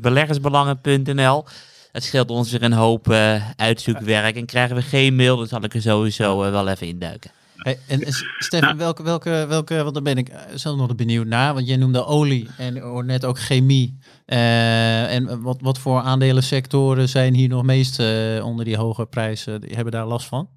[0.00, 1.44] beleggersbelangen.nl.
[1.92, 4.36] Het scheelt ons weer een hoop uh, uitzoekwerk.
[4.36, 7.30] En krijgen we geen mail, dan zal ik er sowieso uh, wel even induiken.
[7.62, 8.00] Hey, en
[8.38, 11.76] Stefan, nou, welke, welke, welke, want daar ben ik zelf nog benieuwd naar, want jij
[11.76, 12.74] noemde olie en
[13.06, 13.98] net ook chemie.
[14.26, 19.60] Uh, en wat, wat voor aandelensectoren zijn hier nog meest uh, onder die hoge prijzen,
[19.60, 20.48] die hebben daar last van?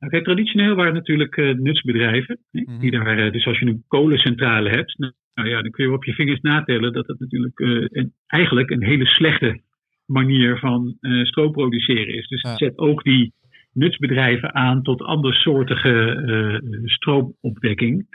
[0.00, 2.38] Okay, traditioneel waren het natuurlijk uh, nutsbedrijven.
[2.50, 2.78] Mm -hmm.
[2.78, 6.04] die daar, dus als je een kolencentrale hebt, nou, nou ja, dan kun je op
[6.04, 9.60] je vingers natellen dat het natuurlijk een, eigenlijk een hele slechte
[10.06, 12.28] manier van stroom produceren is.
[12.28, 12.56] Dus ja.
[12.56, 13.32] zet ook die
[13.76, 18.06] nutsbedrijven aan tot andersoortige uh, stroomopwekking.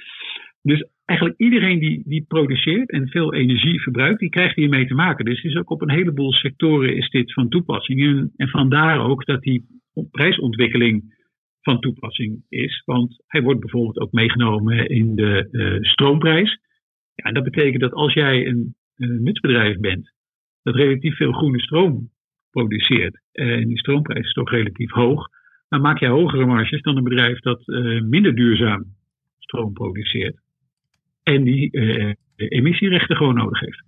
[0.61, 5.25] Dus eigenlijk iedereen die, die produceert en veel energie verbruikt, die krijgt hiermee te maken.
[5.25, 8.01] Dus is ook op een heleboel sectoren is dit van toepassing.
[8.01, 9.65] En, en vandaar ook dat die
[10.11, 11.19] prijsontwikkeling
[11.61, 12.81] van toepassing is.
[12.85, 16.59] Want hij wordt bijvoorbeeld ook meegenomen in de uh, stroomprijs.
[17.15, 20.13] Ja, en dat betekent dat als jij een, nutsbedrijf bent
[20.63, 22.09] dat relatief veel groene stroom
[22.51, 25.27] produceert en die stroomprijs is toch relatief hoog,
[25.71, 28.95] dan maak je hogere marges dan een bedrijf dat uh, minder duurzaam
[29.37, 30.35] stroom produceert.
[31.23, 33.83] En die uh, emissierechten gewoon nodig heeft.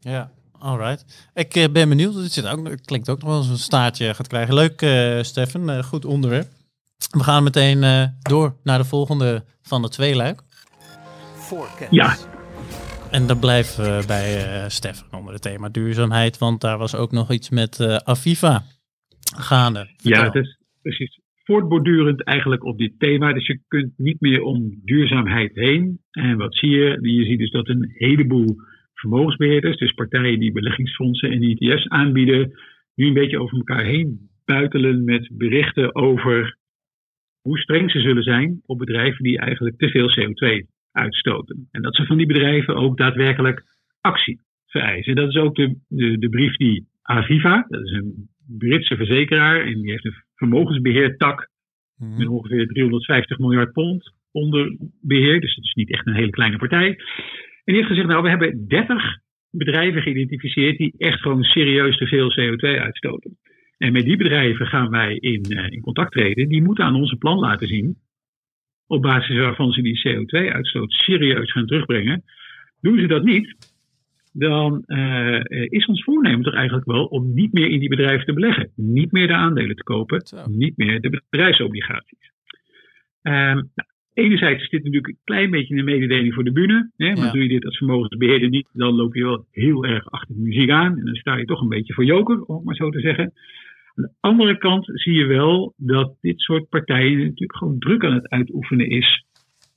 [0.00, 1.30] Ja, alright.
[1.34, 2.14] Ik uh, ben benieuwd.
[2.14, 4.54] Het, zit ook, het klinkt ook nog wel eens een staartje gaat krijgen.
[4.54, 4.80] Leuk,
[5.24, 5.84] Stefan.
[5.84, 6.48] goed onderwerp.
[7.10, 10.42] We gaan meteen door naar de volgende van de twee luik.
[11.90, 12.16] Ja.
[13.10, 16.38] En dan blijven we bij Stefan onder het thema duurzaamheid.
[16.38, 18.64] Want daar was ook nog iets met Aviva
[19.36, 19.86] gaande.
[19.96, 20.12] Vertel.
[20.12, 21.19] Ja, het is precies
[21.50, 23.32] voortbordurend eigenlijk op dit thema.
[23.32, 26.00] Dus je kunt niet meer om duurzaamheid heen.
[26.10, 26.98] En wat zie je?
[27.00, 28.56] Je ziet dus dat een heleboel
[28.94, 32.52] vermogensbeheerders, dus partijen die beleggingsfondsen en ETF's aanbieden,
[32.94, 36.56] nu een beetje over elkaar heen buitelen met berichten over
[37.40, 41.68] hoe streng ze zullen zijn op bedrijven die eigenlijk te veel CO2 uitstoten.
[41.70, 43.62] En dat ze van die bedrijven ook daadwerkelijk
[44.00, 45.14] actie vereisen.
[45.14, 49.80] Dat is ook de, de, de brief die Aviva, dat is een Britse verzekeraar, en
[49.80, 51.48] die heeft een vermogensbeheertak
[51.96, 52.16] mm.
[52.18, 55.40] met ongeveer 350 miljard pond onder beheer.
[55.40, 56.88] Dus het is niet echt een hele kleine partij.
[56.88, 59.18] En die heeft gezegd, nou we hebben 30
[59.50, 63.38] bedrijven geïdentificeerd die echt gewoon serieus te veel CO2 uitstoten.
[63.78, 66.48] En met die bedrijven gaan wij in, uh, in contact treden.
[66.48, 67.96] Die moeten aan onze plan laten zien,
[68.86, 72.22] op basis waarvan ze die CO2-uitstoot serieus gaan terugbrengen.
[72.80, 73.69] Doen ze dat niet,
[74.32, 78.32] dan uh, is ons voornemen toch eigenlijk wel om niet meer in die bedrijven te
[78.32, 78.70] beleggen.
[78.74, 80.36] Niet meer de aandelen te kopen, Zo.
[80.48, 82.30] niet meer de bedrijfsobligaties.
[83.22, 83.32] Um,
[83.74, 86.90] nou, enerzijds is dit natuurlijk een klein beetje een mededeling voor de bühne.
[86.96, 90.34] Hè, maar doe je dit als vermogensbeheerder niet, dan loop je wel heel erg achter
[90.34, 90.98] de muziek aan.
[90.98, 93.32] En dan sta je toch een beetje voor joker, om het maar zo te zeggen.
[93.94, 98.14] Aan de andere kant zie je wel dat dit soort partijen natuurlijk gewoon druk aan
[98.14, 99.24] het uitoefenen is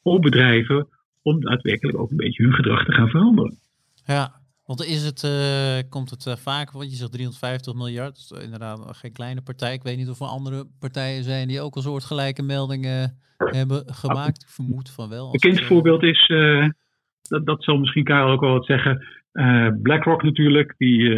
[0.02, 0.88] op bedrijven
[1.22, 3.58] om daadwerkelijk ook een beetje hun gedrag te gaan veranderen.
[4.06, 4.32] Ja,
[4.66, 8.46] want is het, uh, komt het uh, vaak, want je zegt 350 miljard, dat is
[8.46, 9.74] inderdaad geen kleine partij.
[9.74, 14.42] Ik weet niet of er andere partijen zijn die ook al soortgelijke meldingen hebben gemaakt.
[14.42, 15.34] Ik vermoed van wel.
[15.34, 16.68] Een kind voorbeeld is, uh,
[17.22, 19.06] dat, dat zal misschien Karel ook wel wat zeggen,
[19.82, 20.74] BlackRock natuurlijk.
[20.78, 21.10] Die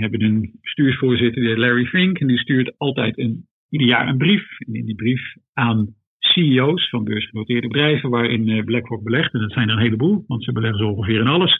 [0.00, 4.58] hebben een bestuursvoorzitter, Larry Fink, en die stuurt altijd een, ieder jaar een brief.
[4.58, 9.34] En in die brief aan CEO's van beursgenoteerde bedrijven waarin BlackRock belegt.
[9.34, 11.58] En dat zijn er een heleboel, want ze beleggen zo ongeveer in alles.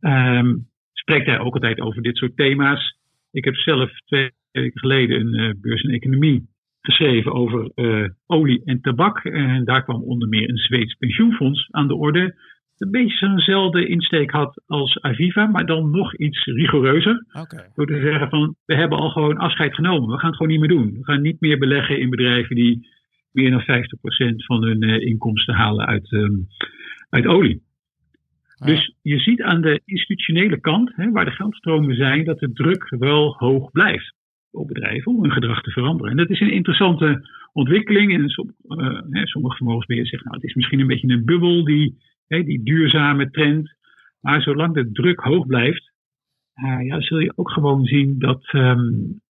[0.00, 2.98] Um, spreekt hij ook altijd over dit soort thema's.
[3.30, 6.48] Ik heb zelf twee weken geleden een uh, beurs en economie
[6.80, 9.24] geschreven over uh, olie en tabak.
[9.24, 12.34] En daar kwam onder meer een Zweeds pensioenfonds aan de orde.
[12.78, 17.26] Een beetje zo'nzelfde insteek had als Aviva, maar dan nog iets rigoureuzer.
[17.32, 17.70] Okay.
[17.74, 20.10] Door te zeggen van, we hebben al gewoon afscheid genomen.
[20.10, 20.92] We gaan het gewoon niet meer doen.
[20.92, 22.88] We gaan niet meer beleggen in bedrijven die
[23.32, 23.64] meer dan 50%
[24.36, 26.46] van hun uh, inkomsten halen uit, um,
[27.08, 27.62] uit olie.
[28.64, 32.88] Dus je ziet aan de institutionele kant, hè, waar de geldstromen zijn, dat de druk
[32.98, 34.14] wel hoog blijft
[34.50, 36.10] op bedrijven om hun gedrag te veranderen.
[36.10, 38.14] En dat is een interessante ontwikkeling.
[38.14, 41.64] En som, uh, hè, sommige vermogensbeheerders zeggen, nou, het is misschien een beetje een bubbel,
[41.64, 41.96] die,
[42.26, 43.74] hè, die duurzame trend.
[44.20, 45.92] Maar zolang de druk hoog blijft,
[46.54, 49.20] uh, ja, zul je ook gewoon zien dat, um,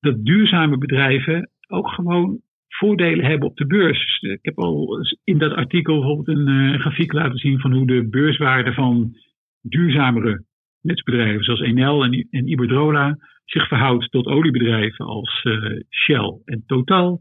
[0.00, 2.40] dat duurzame bedrijven ook gewoon
[2.80, 4.18] voordelen hebben op de beurs.
[4.20, 8.08] Ik heb al in dat artikel bijvoorbeeld een uh, grafiek laten zien van hoe de
[8.08, 9.16] beurswaarde van
[9.60, 10.44] duurzamere
[10.82, 17.20] netsbedrijven zoals Enel en, en Iberdrola zich verhoudt tot oliebedrijven als uh, Shell en Total.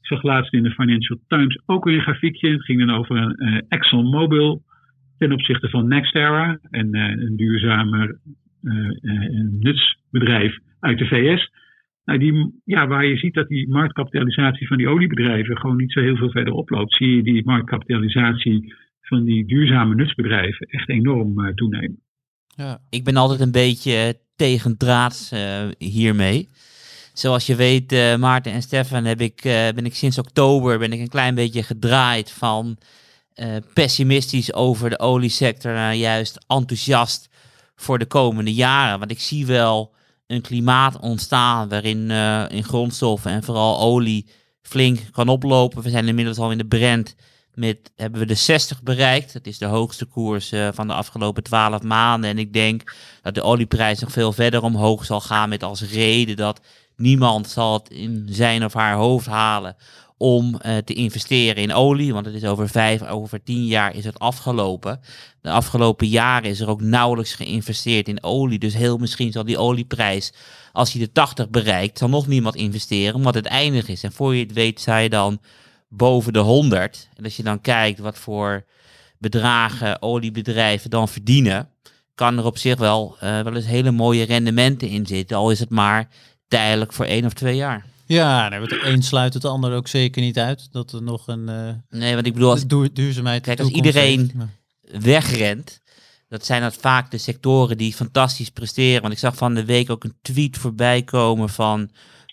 [0.00, 2.50] Ik zag laatst in de Financial Times ook weer een grafiekje.
[2.50, 4.62] Het ging dan over een uh, ExxonMobil
[5.18, 8.18] ten opzichte van NextEra, en, een duurzamer
[9.60, 11.50] nutsbedrijf uit de VS.
[12.08, 16.00] Nou, die, ja, waar je ziet dat die marktkapitalisatie van die oliebedrijven gewoon niet zo
[16.00, 21.54] heel veel verder oploopt, zie je die marktkapitalisatie van die duurzame nutsbedrijven echt enorm uh,
[21.54, 22.02] toenemen.
[22.46, 22.78] Ja.
[22.90, 26.48] Ik ben altijd een beetje tegendraads uh, hiermee.
[27.12, 29.40] Zoals je weet, Maarten en Stefan, heb ik,
[29.74, 32.78] ben ik sinds oktober ben ik een klein beetje gedraaid van
[33.74, 37.30] pessimistisch over de oliesector naar juist enthousiast
[37.76, 38.98] voor de komende jaren.
[38.98, 39.96] Want ik zie wel
[40.28, 44.28] een klimaat ontstaan waarin uh, in grondstoffen en vooral olie
[44.62, 45.82] flink kan oplopen.
[45.82, 47.14] We zijn inmiddels al in de Brent
[47.54, 49.32] met hebben we de 60 bereikt.
[49.32, 52.30] Dat is de hoogste koers uh, van de afgelopen 12 maanden.
[52.30, 56.36] En ik denk dat de olieprijs nog veel verder omhoog zal gaan met als reden
[56.36, 56.60] dat
[56.96, 59.76] niemand zal het in zijn of haar hoofd halen
[60.18, 62.12] om uh, te investeren in olie.
[62.12, 65.00] Want het is over vijf, over tien jaar is het afgelopen.
[65.40, 68.58] De afgelopen jaren is er ook nauwelijks geïnvesteerd in olie.
[68.58, 70.32] Dus heel misschien zal die olieprijs,
[70.72, 74.02] als hij de 80 bereikt, zal nog niemand investeren, omdat het eindig is.
[74.02, 75.40] En voor je het weet, zij je dan
[75.88, 77.08] boven de 100.
[77.16, 78.64] En als je dan kijkt wat voor
[79.18, 81.70] bedragen oliebedrijven dan verdienen,
[82.14, 85.36] kan er op zich wel, uh, wel eens hele mooie rendementen in zitten.
[85.36, 86.08] Al is het maar
[86.48, 87.86] tijdelijk voor één of twee jaar.
[88.08, 90.68] Ja, nee, het een sluit het ander ook zeker niet uit.
[90.72, 93.42] Dat er nog een uh, nee, want ik bedoel, als, duurzaamheid.
[93.42, 94.50] Kijk, als iedereen
[94.82, 95.80] wegrent,
[96.28, 99.00] dat zijn dat vaak de sectoren die fantastisch presteren.
[99.00, 101.90] Want ik zag van de week ook een tweet voorbij komen van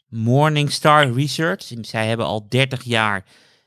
[0.07, 1.71] Morningstar Research.
[1.81, 3.25] Zij hebben al 30 jaar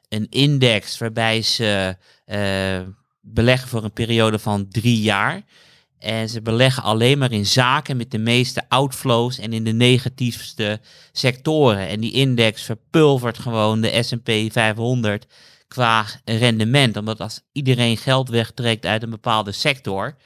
[0.08, 2.80] een index waarbij ze uh,
[3.20, 5.42] beleggen voor een periode van drie jaar.
[5.98, 10.80] En ze beleggen alleen maar in zaken met de meeste outflows en in de negatiefste
[11.12, 11.88] sectoren.
[11.88, 15.26] En die index verpulvert gewoon de SP 500
[15.68, 16.96] qua rendement.
[16.96, 20.16] Omdat als iedereen geld wegtrekt uit een bepaalde sector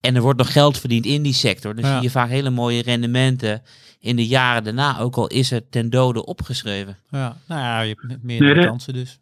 [0.00, 2.82] en er wordt nog geld verdiend in die sector, dan zie je vaak hele mooie
[2.82, 3.62] rendementen
[4.00, 6.96] in de jaren daarna, ook al is het ten dode opgeschreven.
[7.10, 9.20] Ja, nou ja, je hebt meer kansen dus.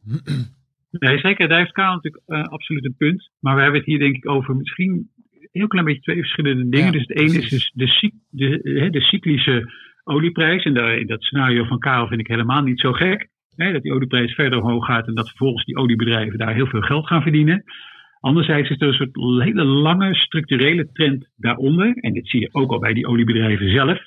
[0.90, 1.48] Nee, zeker.
[1.48, 3.30] Daar heeft Karel natuurlijk uh, absoluut een punt.
[3.40, 5.10] Maar we hebben het hier denk ik over misschien
[5.56, 6.92] heel klein beetje twee verschillende dingen.
[6.92, 9.72] dus het ene is dus de, de, de, cyclische
[10.04, 10.64] olieprijs.
[10.64, 13.28] En daar, dat scenario van Karel vind ik helemaal niet zo gek.
[13.56, 16.80] Hè, dat die olieprijs verder omhoog gaat en dat vervolgens die oliebedrijven daar heel veel
[16.80, 17.64] geld gaan verdienen.
[18.20, 21.96] Anderzijds is er een soort hele lange structurele trend daaronder.
[21.96, 23.98] En dit zie je ook al bij die oliebedrijven zelf.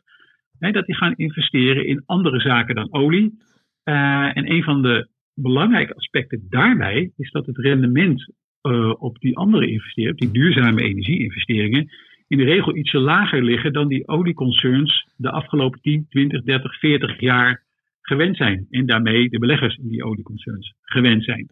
[0.60, 3.38] Hè, dat die gaan investeren in andere zaken dan olie.
[3.84, 9.38] Uh, en een van de belangrijke aspecten daarbij is dat het rendement uh, op die
[9.38, 11.90] andere investeringen, die duurzame energie-investeringen,
[12.28, 17.20] in de regel iets lager liggen dan die olieconcerns de afgelopen 10, 20, 30, 40
[17.20, 17.64] jaar
[18.02, 18.68] gewend zijn.
[18.70, 21.48] En daarmee de beleggers in die olieconcerns gewend zijn.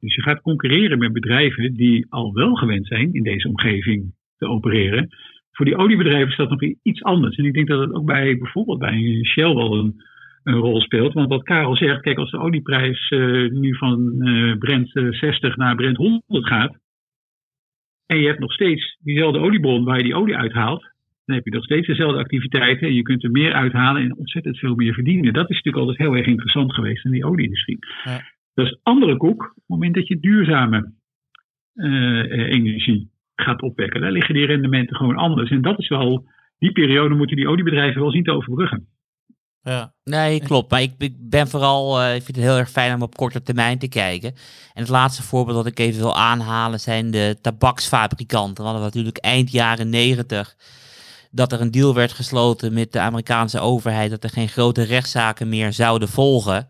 [0.00, 4.46] Dus je gaat concurreren met bedrijven die al wel gewend zijn in deze omgeving te
[4.46, 5.08] opereren.
[5.52, 7.36] Voor die oliebedrijven is dat nog iets anders.
[7.36, 10.02] En ik denk dat het ook bij bijvoorbeeld bij Shell wel een,
[10.42, 11.12] een rol speelt.
[11.12, 15.74] Want wat Karel zegt, kijk, als de olieprijs uh, nu van uh, Brent 60 naar
[15.74, 16.76] Brent 100 gaat.
[18.06, 20.82] En je hebt nog steeds diezelfde oliebron waar je die olie uithaalt.
[21.24, 22.88] Dan heb je nog steeds dezelfde activiteiten.
[22.88, 25.32] En je kunt er meer uithalen en ontzettend veel meer verdienen.
[25.32, 27.78] Dat is natuurlijk altijd heel erg interessant geweest in die olieindustrie.
[28.04, 28.20] Ja.
[28.54, 30.92] Dat is andere koek op het moment dat je duurzame
[31.74, 34.00] uh, energie gaat opwekken.
[34.00, 35.50] Daar liggen die rendementen gewoon anders.
[35.50, 36.24] En dat is wel,
[36.58, 38.86] die periode moeten die oliebedrijven wel zien te overbruggen.
[39.68, 39.92] Ja.
[40.04, 40.70] Nee, klopt.
[40.70, 43.42] Maar ik, ik ben vooral, uh, ik vind het heel erg fijn om op korte
[43.42, 44.34] termijn te kijken.
[44.72, 48.64] En het laatste voorbeeld dat ik even wil aanhalen zijn de tabaksfabrikanten.
[48.64, 50.56] We hadden natuurlijk eind jaren negentig
[51.30, 55.48] dat er een deal werd gesloten met de Amerikaanse overheid dat er geen grote rechtszaken
[55.48, 56.68] meer zouden volgen.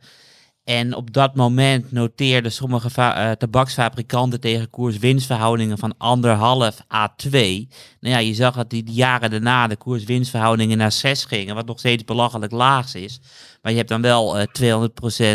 [0.69, 7.69] En op dat moment noteerden sommige uh, tabaksfabrikanten tegen koers-winstverhoudingen van anderhalf a 2.
[8.01, 11.79] Nou ja, je zag dat die, jaren daarna de koers-winstverhoudingen naar 6 gingen, wat nog
[11.79, 13.21] steeds belachelijk laag is.
[13.63, 14.89] Maar je hebt dan wel uh,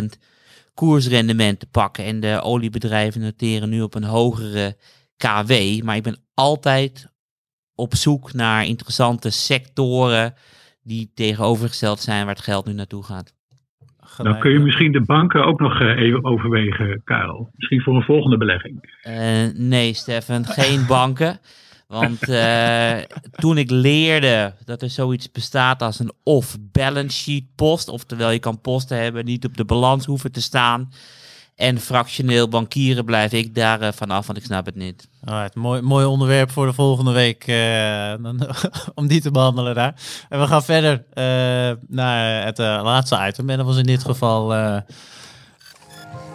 [0.04, 0.06] 200%
[0.74, 2.06] koersrendement te pakken.
[2.06, 4.78] En de oliebedrijven noteren nu op een hogere
[5.18, 5.82] KW.
[5.84, 7.08] Maar ik ben altijd
[7.76, 10.34] op zoek naar interessante sectoren
[10.84, 13.34] die tegenovergesteld zijn waar het geld nu naartoe gaat.
[14.18, 17.50] Dan kun je misschien de banken ook nog eh, even overwegen, Karel.
[17.56, 19.00] Misschien voor een volgende belegging.
[19.08, 19.14] Uh,
[19.56, 21.40] nee, Stefan, geen banken.
[21.88, 22.98] Want uh,
[23.32, 28.62] toen ik leerde dat er zoiets bestaat als een off-balance sheet post, oftewel je kan
[28.62, 30.90] posten hebben, niet op de balans hoeven te staan,
[31.56, 35.08] en fractioneel bankieren blijf ik daar uh, vanaf, want ik snap het niet.
[35.24, 38.14] Alright, mooi, mooi onderwerp voor de volgende week uh,
[38.96, 39.96] om die te behandelen daar.
[40.30, 43.50] En we gaan verder uh, naar het laatste item.
[43.50, 44.82] En dat was in dit geval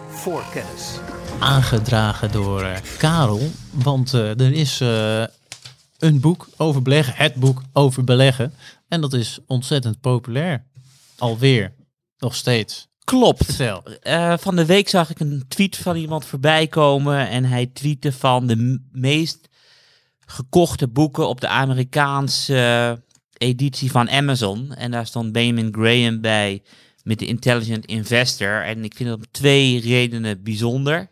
[0.09, 0.99] voorkennis.
[1.39, 2.65] Aangedragen door
[2.97, 3.51] Karel.
[3.71, 4.79] Want er is
[5.99, 8.53] een boek over beleggen, het boek over beleggen.
[8.87, 10.63] En dat is ontzettend populair.
[11.17, 11.73] Alweer,
[12.17, 12.88] nog steeds.
[13.09, 13.59] Klopt.
[13.59, 18.11] Uh, van de week zag ik een tweet van iemand voorbij komen en hij tweette
[18.11, 19.49] van de meest
[20.25, 23.01] gekochte boeken op de Amerikaanse
[23.37, 24.73] editie van Amazon.
[24.73, 26.61] En daar stond Benjamin Graham bij
[27.03, 28.63] met de Intelligent Investor.
[28.63, 31.09] En ik vind dat om twee redenen bijzonder.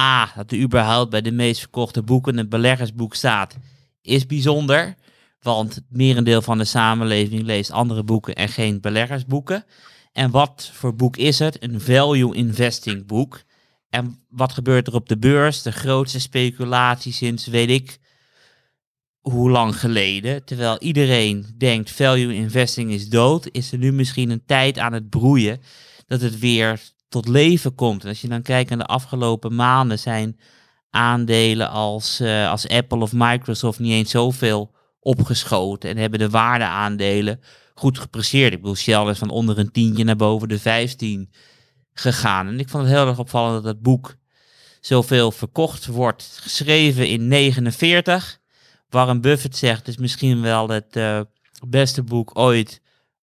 [0.00, 3.56] A, dat er überhaupt bij de meest verkochte boeken een beleggersboek staat,
[4.02, 4.94] is bijzonder.
[5.40, 9.64] Want het merendeel van de samenleving leest andere boeken en geen beleggersboeken.
[10.14, 11.62] En wat voor boek is het?
[11.62, 13.42] Een value investing boek.
[13.88, 15.62] En wat gebeurt er op de beurs?
[15.62, 17.98] De grootste speculatie sinds weet ik
[19.20, 20.44] hoe lang geleden.
[20.44, 25.08] Terwijl iedereen denkt value investing is dood, is er nu misschien een tijd aan het
[25.08, 25.60] broeien
[26.06, 28.02] dat het weer tot leven komt.
[28.02, 30.38] En als je dan kijkt naar de afgelopen maanden zijn
[30.90, 37.40] aandelen als, uh, als Apple of Microsoft niet eens zoveel opgeschoten en hebben de waardeaandelen
[37.74, 38.52] goed gepresteerd.
[38.52, 41.30] Ik bedoel, Shell is van onder een tientje naar boven de 15
[41.92, 42.46] gegaan.
[42.46, 44.16] En ik vond het heel erg opvallend dat het boek
[44.80, 46.38] zoveel verkocht wordt.
[46.42, 48.38] Geschreven in 49.
[48.88, 51.20] Warren Buffett zegt, het is misschien wel het uh,
[51.68, 52.80] beste boek ooit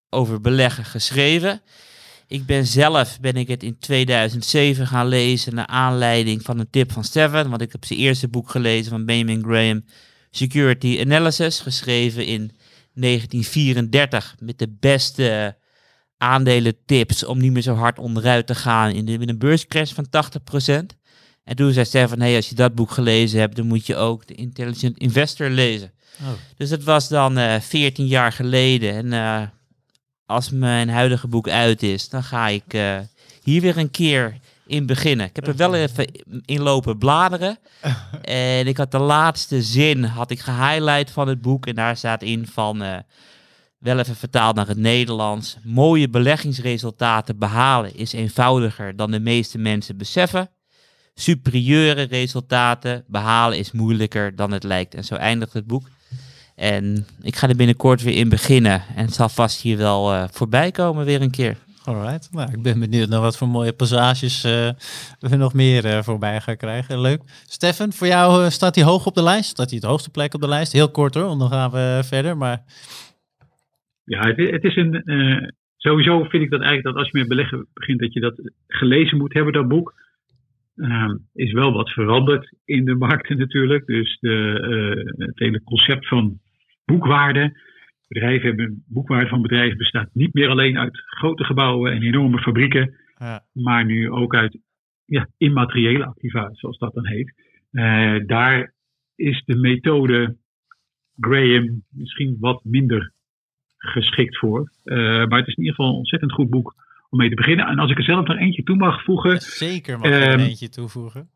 [0.10, 1.62] over beleggen geschreven.
[2.28, 6.92] Ik ben zelf, ben ik het in 2007 gaan lezen naar aanleiding van een tip
[6.92, 7.50] van Steven.
[7.50, 9.86] Want ik heb zijn eerste boek gelezen van Benjamin Graham,
[10.30, 12.52] Security Analysis, geschreven in
[12.94, 15.58] 1934 met de beste
[16.18, 20.06] aandelentips om niet meer zo hard onderuit te gaan in, de, in een beurscrash van
[20.06, 20.86] 80%.
[21.44, 24.28] En toen zei Stefan, hey, als je dat boek gelezen hebt, dan moet je ook
[24.28, 25.92] de Intelligent Investor lezen.
[26.22, 26.28] Oh.
[26.58, 28.94] Dus dat was dan uh, eh, 14 jaar geleden.
[28.94, 29.48] En uh,
[30.26, 33.00] als mijn huidige boek uit is, dan ga ik uh,
[33.44, 34.40] hier weer een keer
[34.72, 35.26] in beginnen.
[35.26, 36.06] Ik heb er wel even
[36.46, 37.58] in lopen bladeren.
[38.22, 41.66] en ik had de laatste zin had ik gehighlight van het boek.
[41.66, 42.98] En daar staat in van, uh,
[43.78, 45.58] wel even vertaald naar het Nederlands.
[45.64, 50.50] Mooie beleggingsresultaten behalen is eenvoudiger dan de meeste mensen beseffen.
[51.16, 54.96] Superieure resultaten behalen is moeilijker dan het lijkt.
[54.96, 55.90] En zo eindigt het boek.
[56.56, 58.84] En ik ga er binnenkort weer in beginnen.
[58.96, 61.58] En het zal vast hier wel uh, voorbij komen weer een keer.
[61.86, 64.70] Alright, nou, ik ben benieuwd naar wat voor mooie passages uh,
[65.20, 67.02] we nog meer uh, voorbij gaan krijgen.
[67.02, 67.22] Leuk.
[67.46, 69.50] Stefan, voor jou uh, staat hij hoog op de lijst?
[69.50, 70.72] Staat hij het hoogste plek op de lijst?
[70.72, 72.38] Heel kort hoor, want dan gaan we verder.
[72.38, 72.64] Maar...
[74.04, 75.54] Ja, het, is een.
[75.78, 78.36] sowieso vind ik dat eigenlijk dat als je met beleggen begint, dat je dat
[78.68, 79.94] gelezen moet hebben, dat boek.
[80.76, 83.86] ehm, is wel wat veranderd in de markten natuurlijk.
[83.86, 86.40] Dus de, eh, het hele concept van
[86.86, 87.70] boekwaarde.
[88.12, 92.96] Bedrijven hebben, boekwaarde van bedrijven bestaat niet meer alleen uit grote gebouwen en enorme fabrieken.
[93.18, 93.46] Ja.
[93.54, 94.60] Maar nu ook uit
[95.06, 97.34] ja, immateriële activa, zoals dat dan heet.
[97.72, 98.74] Eh, daar
[99.16, 100.38] is de methode
[101.20, 103.12] Graham misschien wat minder
[103.78, 104.72] geschikt voor.
[104.84, 106.76] Eh, maar het is in ieder geval een ontzettend goed boek
[107.10, 107.66] om mee te beginnen.
[107.68, 109.42] En als ik er zelf nog eentje toe mag voegen.
[109.42, 111.30] Zeker mag ik er Ehm, eentje toevoegen.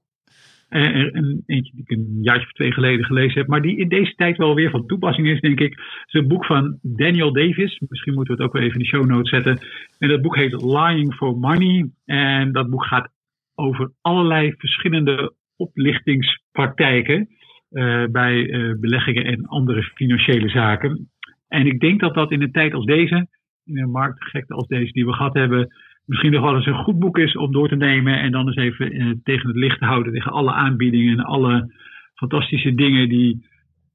[0.69, 3.47] Eh, er een, eentje die ik een jaartje of twee geleden gelezen heb.
[3.47, 5.73] Maar die in deze tijd wel weer van toepassing is, denk ik.
[5.73, 7.81] Het is een boek van Daniel Davis.
[7.89, 9.59] Misschien moeten we het ook wel even in de show notes zetten.
[9.99, 11.89] En dat boek heet Lying for Money.
[12.05, 13.09] En dat boek gaat
[13.55, 17.27] over allerlei verschillende oplichtingspraktijken.
[17.69, 21.09] eh, bij eh, beleggingen en andere financiële zaken.
[21.47, 23.27] En ik denk dat dat in een tijd als deze,
[23.65, 25.73] in een marktgekte als deze die we gehad hebben,
[26.05, 28.55] misschien nog wel eens een goed boek is om door te nemen en dan eens
[28.55, 31.73] even eh, tegen het licht te houden tegen alle aanbiedingen en alle
[32.15, 33.45] fantastische dingen die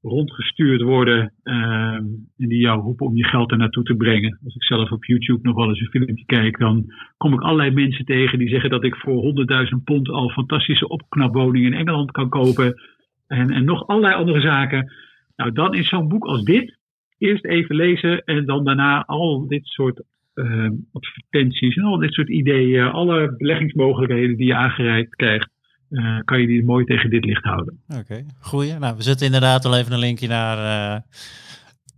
[0.01, 2.05] rondgestuurd worden ehm,
[2.37, 4.39] en die jou roepen om je geld er naartoe te brengen.
[4.43, 7.71] Als ik zelf op YouTube nog wel eens een filmpje kijk, dan kom ik allerlei
[7.71, 9.33] mensen tegen die zeggen dat ik voor
[9.71, 12.81] 100.000 pond al fantastische opknapwoningen in Engeland kan kopen
[13.27, 14.91] en, en nog allerlei andere zaken.
[15.35, 16.79] Nou, dan is zo'n boek als dit
[17.17, 20.03] eerst even lezen en dan daarna al dit soort
[20.33, 25.49] eh, advertenties en al dit soort ideeën, alle beleggingsmogelijkheden die je aangereikt krijgt,
[25.89, 27.79] eh, kan je die mooi tegen dit licht houden.
[27.87, 28.77] Oké, goeie.
[28.79, 31.01] Nou, we zetten inderdaad al even een linkje naar eh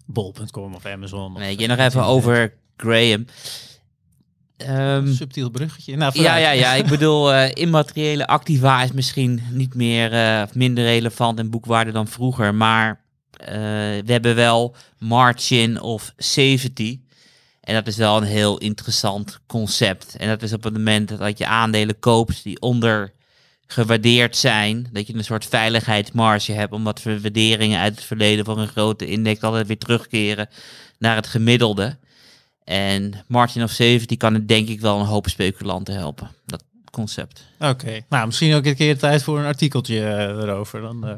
[0.05, 1.33] bol.com of Amazon.
[1.33, 3.25] Nee, je nog eh, even over Graham.
[4.57, 5.95] Ehm, Subtiel bruggetje.
[5.95, 10.55] Nou, ja, ja, ja, ik bedoel, eh, immateriële activa is misschien niet meer eh, of
[10.55, 12.55] minder relevant en boekwaarde dan vroeger.
[12.55, 13.55] Maar eh,
[14.05, 16.99] we hebben wel margin of safety.
[17.63, 20.15] En dat is wel een heel interessant concept.
[20.17, 25.13] En dat is op het moment dat je aandelen koopt die ondergewaardeerd zijn, dat je
[25.15, 29.77] een soort veiligheidsmarge hebt, omdat waarderingen uit het verleden van een grote index altijd weer
[29.77, 30.49] terugkeren
[30.97, 31.97] naar het gemiddelde.
[32.63, 36.29] En margin of safety kan het denk ik wel een hoop speculanten helpen.
[36.45, 37.43] Dat concept.
[37.59, 40.81] Oké, nou misschien ook een keer tijd voor een artikeltje eh, erover.
[40.81, 41.15] Dan eh,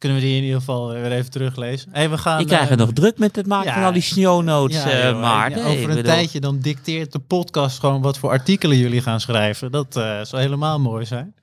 [0.00, 1.88] kunnen we die in ieder geval weer even teruglezen.
[1.92, 3.74] Hey, we gaan, Je krijgt eh, het nog druk met het maken ja.
[3.74, 5.58] van al die show notes, ja, eh, joh, Maarten.
[5.58, 9.02] ja, Ik over een bedoel, tijdje dan dicteert de podcast gewoon wat voor artikelen jullie
[9.02, 9.70] gaan schrijven.
[9.70, 11.34] Dat eh, zou helemaal mooi zijn.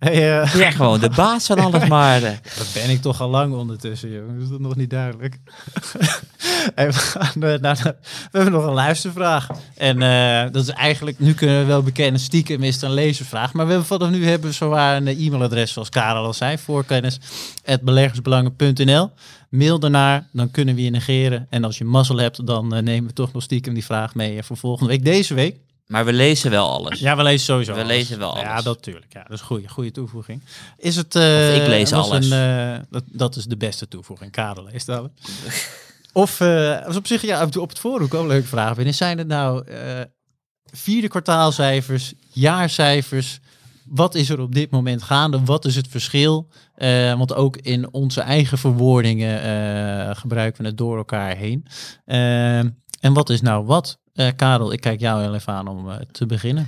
[0.00, 2.38] Hey, eh, Je bent gewoon de baas van alles, Maarten.
[2.58, 4.40] dat ben ik toch al lang ondertussen, jongen.
[4.42, 5.38] Is dat nog niet duidelijk?
[6.74, 9.46] Hey, we, gaan, eh, naar de- we hebben nog een luistervraag.
[9.76, 13.52] En eh, dat is eigenlijk, nu kunnen we wel bekennen, stiekem is het een lezersvraag.
[13.52, 16.58] Maar we hebben vanaf nu hebben we zowaar een eh, e-mailadres, zoals Karel al zei,
[16.58, 19.10] voorkennis.beleggersbelangen.nl.
[19.48, 21.46] Mail daarnaar, dan kunnen we je negeren.
[21.50, 24.36] En als je mazzel hebt, dan eh, nemen we toch nog stiekem die vraag mee
[24.36, 25.04] eh, voor volgende week.
[25.04, 25.56] Deze week.
[25.90, 26.98] Maar we lezen wel alles.
[26.98, 27.72] Ja, we lezen sowieso.
[27.72, 27.92] We alles.
[27.92, 28.64] lezen wel Ja, alles.
[28.64, 29.12] dat natuurlijk.
[29.12, 30.42] Ja, dat is een goede, goede toevoeging.
[30.76, 31.14] Is het?
[31.14, 32.30] eh, ik lees was alles.
[32.30, 34.30] Een, eh, dat, dat is de beste toevoeging.
[34.32, 35.10] Karel leest alles.
[36.12, 38.94] of eh, was op zich ja, op, het forum ook een leuke vraag binnen.
[38.94, 40.00] Zijn het nou eh,
[40.64, 43.40] vierde kwartaalcijfers, jaarcijfers?
[43.84, 45.44] Wat is er op dit moment gaande?
[45.44, 46.48] Wat is het verschil?
[46.74, 51.66] Eh, want ook in onze eigen verwoordingen eh, gebruiken we het door elkaar heen.
[52.04, 53.98] Eh, en wat is nou wat?
[54.20, 56.66] Eh, Karel, ik kijk jou heel even aan om eh, te beginnen.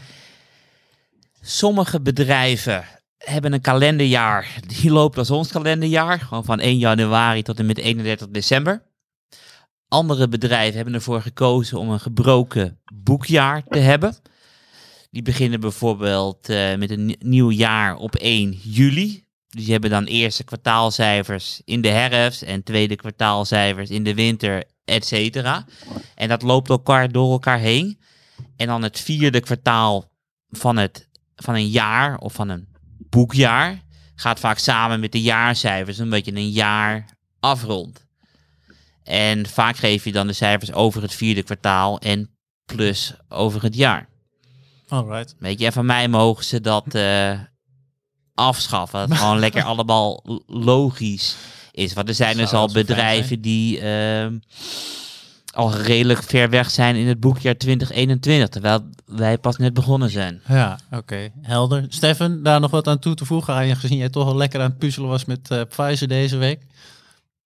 [1.40, 2.84] Sommige bedrijven
[3.18, 4.54] hebben een kalenderjaar.
[4.66, 6.20] Die loopt als ons kalenderjaar.
[6.20, 8.82] Gewoon van 1 januari tot en met 31 december.
[9.88, 14.16] Andere bedrijven hebben ervoor gekozen om een gebroken boekjaar te hebben.
[15.10, 19.24] Die beginnen bijvoorbeeld eh, met een ni- nieuw jaar op 1 juli.
[19.48, 24.64] Dus die hebben dan eerste kwartaalcijfers in de herfst en tweede kwartaalcijfers in de winter,
[24.84, 25.64] et cetera.
[26.14, 28.00] En dat loopt elkaar door elkaar heen.
[28.56, 30.10] En dan het vierde kwartaal
[30.50, 32.68] van, het, van een jaar of van een
[32.98, 33.82] boekjaar
[34.14, 38.06] gaat vaak samen met de jaarcijfers, omdat je een jaar afrondt.
[39.02, 42.30] En vaak geef je dan de cijfers over het vierde kwartaal en
[42.64, 44.08] plus over het jaar.
[44.88, 45.34] Alright.
[45.38, 47.40] Weet je, en van mij mogen ze dat eh,
[48.34, 49.08] afschaffen.
[49.08, 51.36] Dat gewoon lekker allemaal logisch
[51.72, 51.94] is.
[51.94, 54.38] Want er zijn dus al bedrijven die ehm,
[55.54, 58.48] al redelijk ver weg zijn in het boekjaar 2021.
[58.48, 60.40] Terwijl wij pas net begonnen zijn.
[60.48, 61.28] Ja, oké.
[61.42, 61.84] Helder.
[61.88, 63.54] Stefan, daar nog wat aan toe te voegen?
[63.54, 66.60] Aangezien jij toch al lekker aan het puzzelen was met eh, Pfizer deze week.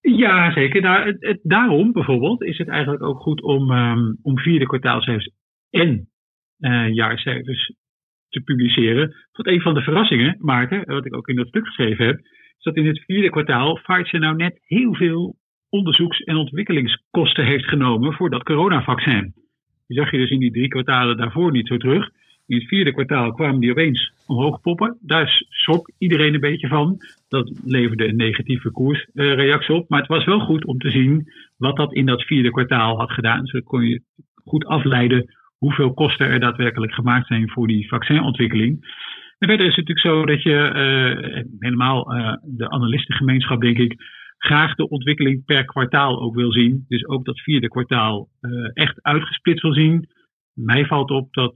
[0.00, 0.80] Ja, zeker.
[0.82, 5.30] Nou, het, het- daarom bijvoorbeeld is het eigenlijk ook goed om, ehm, om vierde kwartaalcijfers
[5.70, 6.08] en
[6.58, 7.72] eh, jaarcijfers
[8.28, 9.14] te publiceren.
[9.32, 12.20] Wat een van de verrassingen, Maarten, wat ik ook in dat stuk geschreven heb,
[12.66, 15.36] dat in het vierde kwartaal Pfizer nou net heel veel
[15.68, 19.34] onderzoeks- en ontwikkelingskosten heeft genomen voor dat coronavaccin.
[19.86, 22.10] Die zag je dus in die drie kwartalen daarvoor niet zo terug.
[22.46, 24.98] In het vierde kwartaal kwamen die opeens omhoog poppen.
[25.00, 26.96] Daar schrok iedereen een beetje van.
[27.28, 29.88] Dat leverde een negatieve koersreactie op.
[29.88, 33.10] Maar het was wel goed om te zien wat dat in dat vierde kwartaal had
[33.10, 33.46] gedaan.
[33.46, 34.02] Zo kon je
[34.34, 39.04] goed afleiden hoeveel kosten er daadwerkelijk gemaakt zijn voor die vaccinontwikkeling.
[39.39, 43.95] En verder is het natuurlijk zo dat je uh, helemaal uh, de analistengemeenschap, denk ik,
[44.39, 46.84] graag de ontwikkeling per kwartaal ook wil zien.
[46.89, 50.09] Dus ook dat vierde kwartaal uh, echt uitgesplitst wil zien.
[50.55, 51.55] Mij valt op dat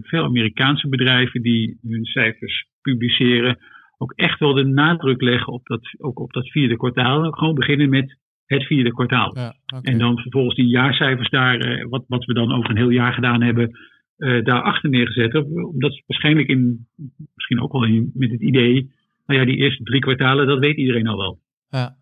[0.00, 3.58] veel Amerikaanse bedrijven die hun cijfers publiceren,
[3.98, 7.30] ook echt wel de nadruk leggen op dat, ook op dat vierde kwartaal.
[7.30, 9.38] Gewoon beginnen met het vierde kwartaal.
[9.38, 9.92] Ja, okay.
[9.92, 13.42] En dan vervolgens die jaarcijfers daar, wat, wat we dan over een heel jaar gedaan
[13.42, 13.70] hebben,
[14.18, 15.34] uh, daarachter neergezet.
[15.54, 16.86] Omdat waarschijnlijk in,
[17.34, 18.90] misschien ook wel in, met het idee,
[19.26, 21.40] nou ja, die eerste drie kwartalen, dat weet iedereen al wel.
[21.70, 21.96] Ja,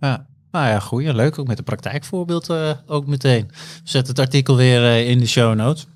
[0.00, 0.26] ja.
[0.50, 1.12] Nou ja, goed.
[1.12, 1.38] Leuk.
[1.38, 3.46] Ook met een praktijkvoorbeeld uh, ook meteen.
[3.84, 5.86] Zet het artikel weer uh, in de show notes.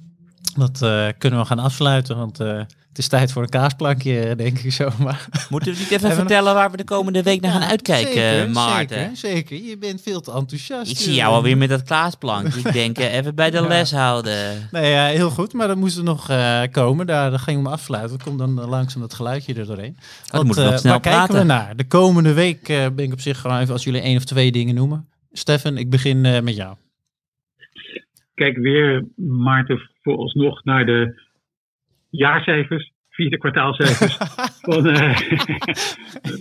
[0.56, 0.78] Dat
[1.18, 2.38] kunnen we gaan afsluiten, want
[3.00, 4.88] is tijd voor een kaasplankje, denk ik zo.
[4.98, 8.50] Maar Moeten we niet even vertellen waar we de komende week naar gaan uitkijken, zeker,
[8.50, 9.16] Maarten?
[9.16, 9.68] Zeker, zeker.
[9.68, 10.90] Je bent veel te enthousiast.
[10.90, 12.60] Ik zie jou alweer met dat kaasplankje.
[12.60, 14.68] ik denk even bij de les houden.
[14.70, 15.52] Nee, ja, heel goed.
[15.52, 17.06] Maar dat moest er nog uh, komen.
[17.06, 18.18] Daar, daar ging we afsluiten.
[18.18, 19.96] Er komt dan langzaam dat geluidje er doorheen.
[20.30, 21.18] Want, moet nog snel waar praten.
[21.18, 21.76] kijken we naar?
[21.76, 24.52] De komende week uh, ben ik op zich gewoon even als jullie één of twee
[24.52, 25.08] dingen noemen.
[25.32, 26.76] Stefan, ik begin uh, met jou.
[28.34, 31.28] Kijk weer, Maarten, vooralsnog naar de
[32.10, 34.16] jaarcijfers vierde kwartaalcijfers
[34.68, 35.18] van, uh,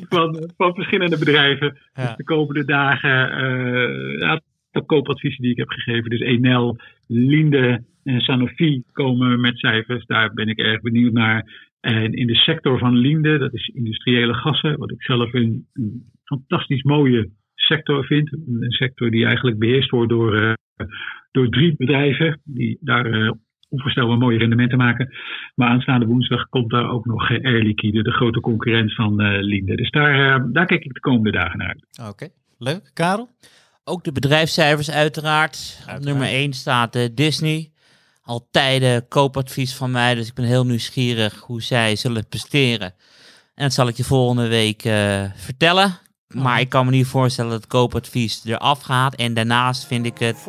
[0.10, 1.78] van, van verschillende bedrijven.
[1.94, 2.06] Ja.
[2.06, 4.42] Dus de komende dagen, uh, ja,
[4.72, 10.06] de koopadviezen die ik heb gegeven, dus Enel, Linde en Sanofi komen met cijfers.
[10.06, 11.68] Daar ben ik erg benieuwd naar.
[11.80, 16.04] En in de sector van Linde, dat is industriële gassen, wat ik zelf een, een
[16.24, 18.32] fantastisch mooie sector vind.
[18.32, 20.54] Een sector die eigenlijk beheerst wordt door, uh,
[21.32, 23.36] door drie bedrijven die daar
[23.70, 25.10] onvoorstelbaar mooie rendementen maken.
[25.56, 29.76] Maar aanstaande woensdag komt daar ook nog Air Liquide, de grote concurrent van uh, Linde.
[29.76, 31.86] Dus daar, uh, daar kijk ik de komende dagen naar uit.
[32.00, 32.30] Oké, okay.
[32.58, 32.92] leuk.
[32.94, 33.30] Karel?
[33.84, 35.76] Ook de bedrijfscijfers uiteraard.
[35.78, 36.00] uiteraard.
[36.00, 37.72] Op nummer 1 staat uh, Disney.
[38.22, 42.94] Al tijden koopadvies van mij, dus ik ben heel nieuwsgierig hoe zij zullen presteren.
[43.56, 44.82] En dat zal ik je volgende week
[45.36, 46.09] vertellen.
[46.36, 49.16] Maar ik kan me niet voorstellen dat het koopadvies eraf gaat.
[49.16, 50.48] En daarnaast vind ik het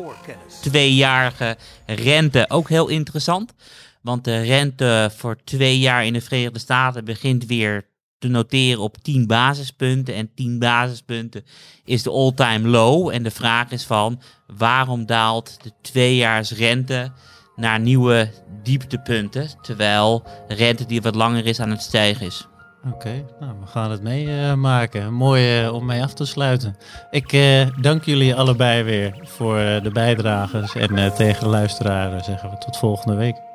[0.61, 3.53] tweejarige rente ook heel interessant.
[4.01, 7.85] Want de rente voor twee jaar in de Verenigde Staten begint weer
[8.19, 10.15] te noteren op 10 basispunten.
[10.15, 11.45] En 10 basispunten
[11.83, 13.09] is de all-time low.
[13.09, 17.11] En de vraag is van waarom daalt de tweejaarsrente
[17.55, 18.31] naar nieuwe
[18.63, 19.49] dieptepunten.
[19.61, 22.47] Terwijl de rente die wat langer is aan het stijgen is.
[22.85, 25.01] Oké, nou, we gaan het meemaken.
[25.01, 26.77] Uh, Mooi uh, om mee af te sluiten.
[27.09, 30.75] Ik uh, dank jullie allebei weer voor de bijdrages.
[30.75, 33.50] En tegen de luisteraar zeggen we tot volgende week.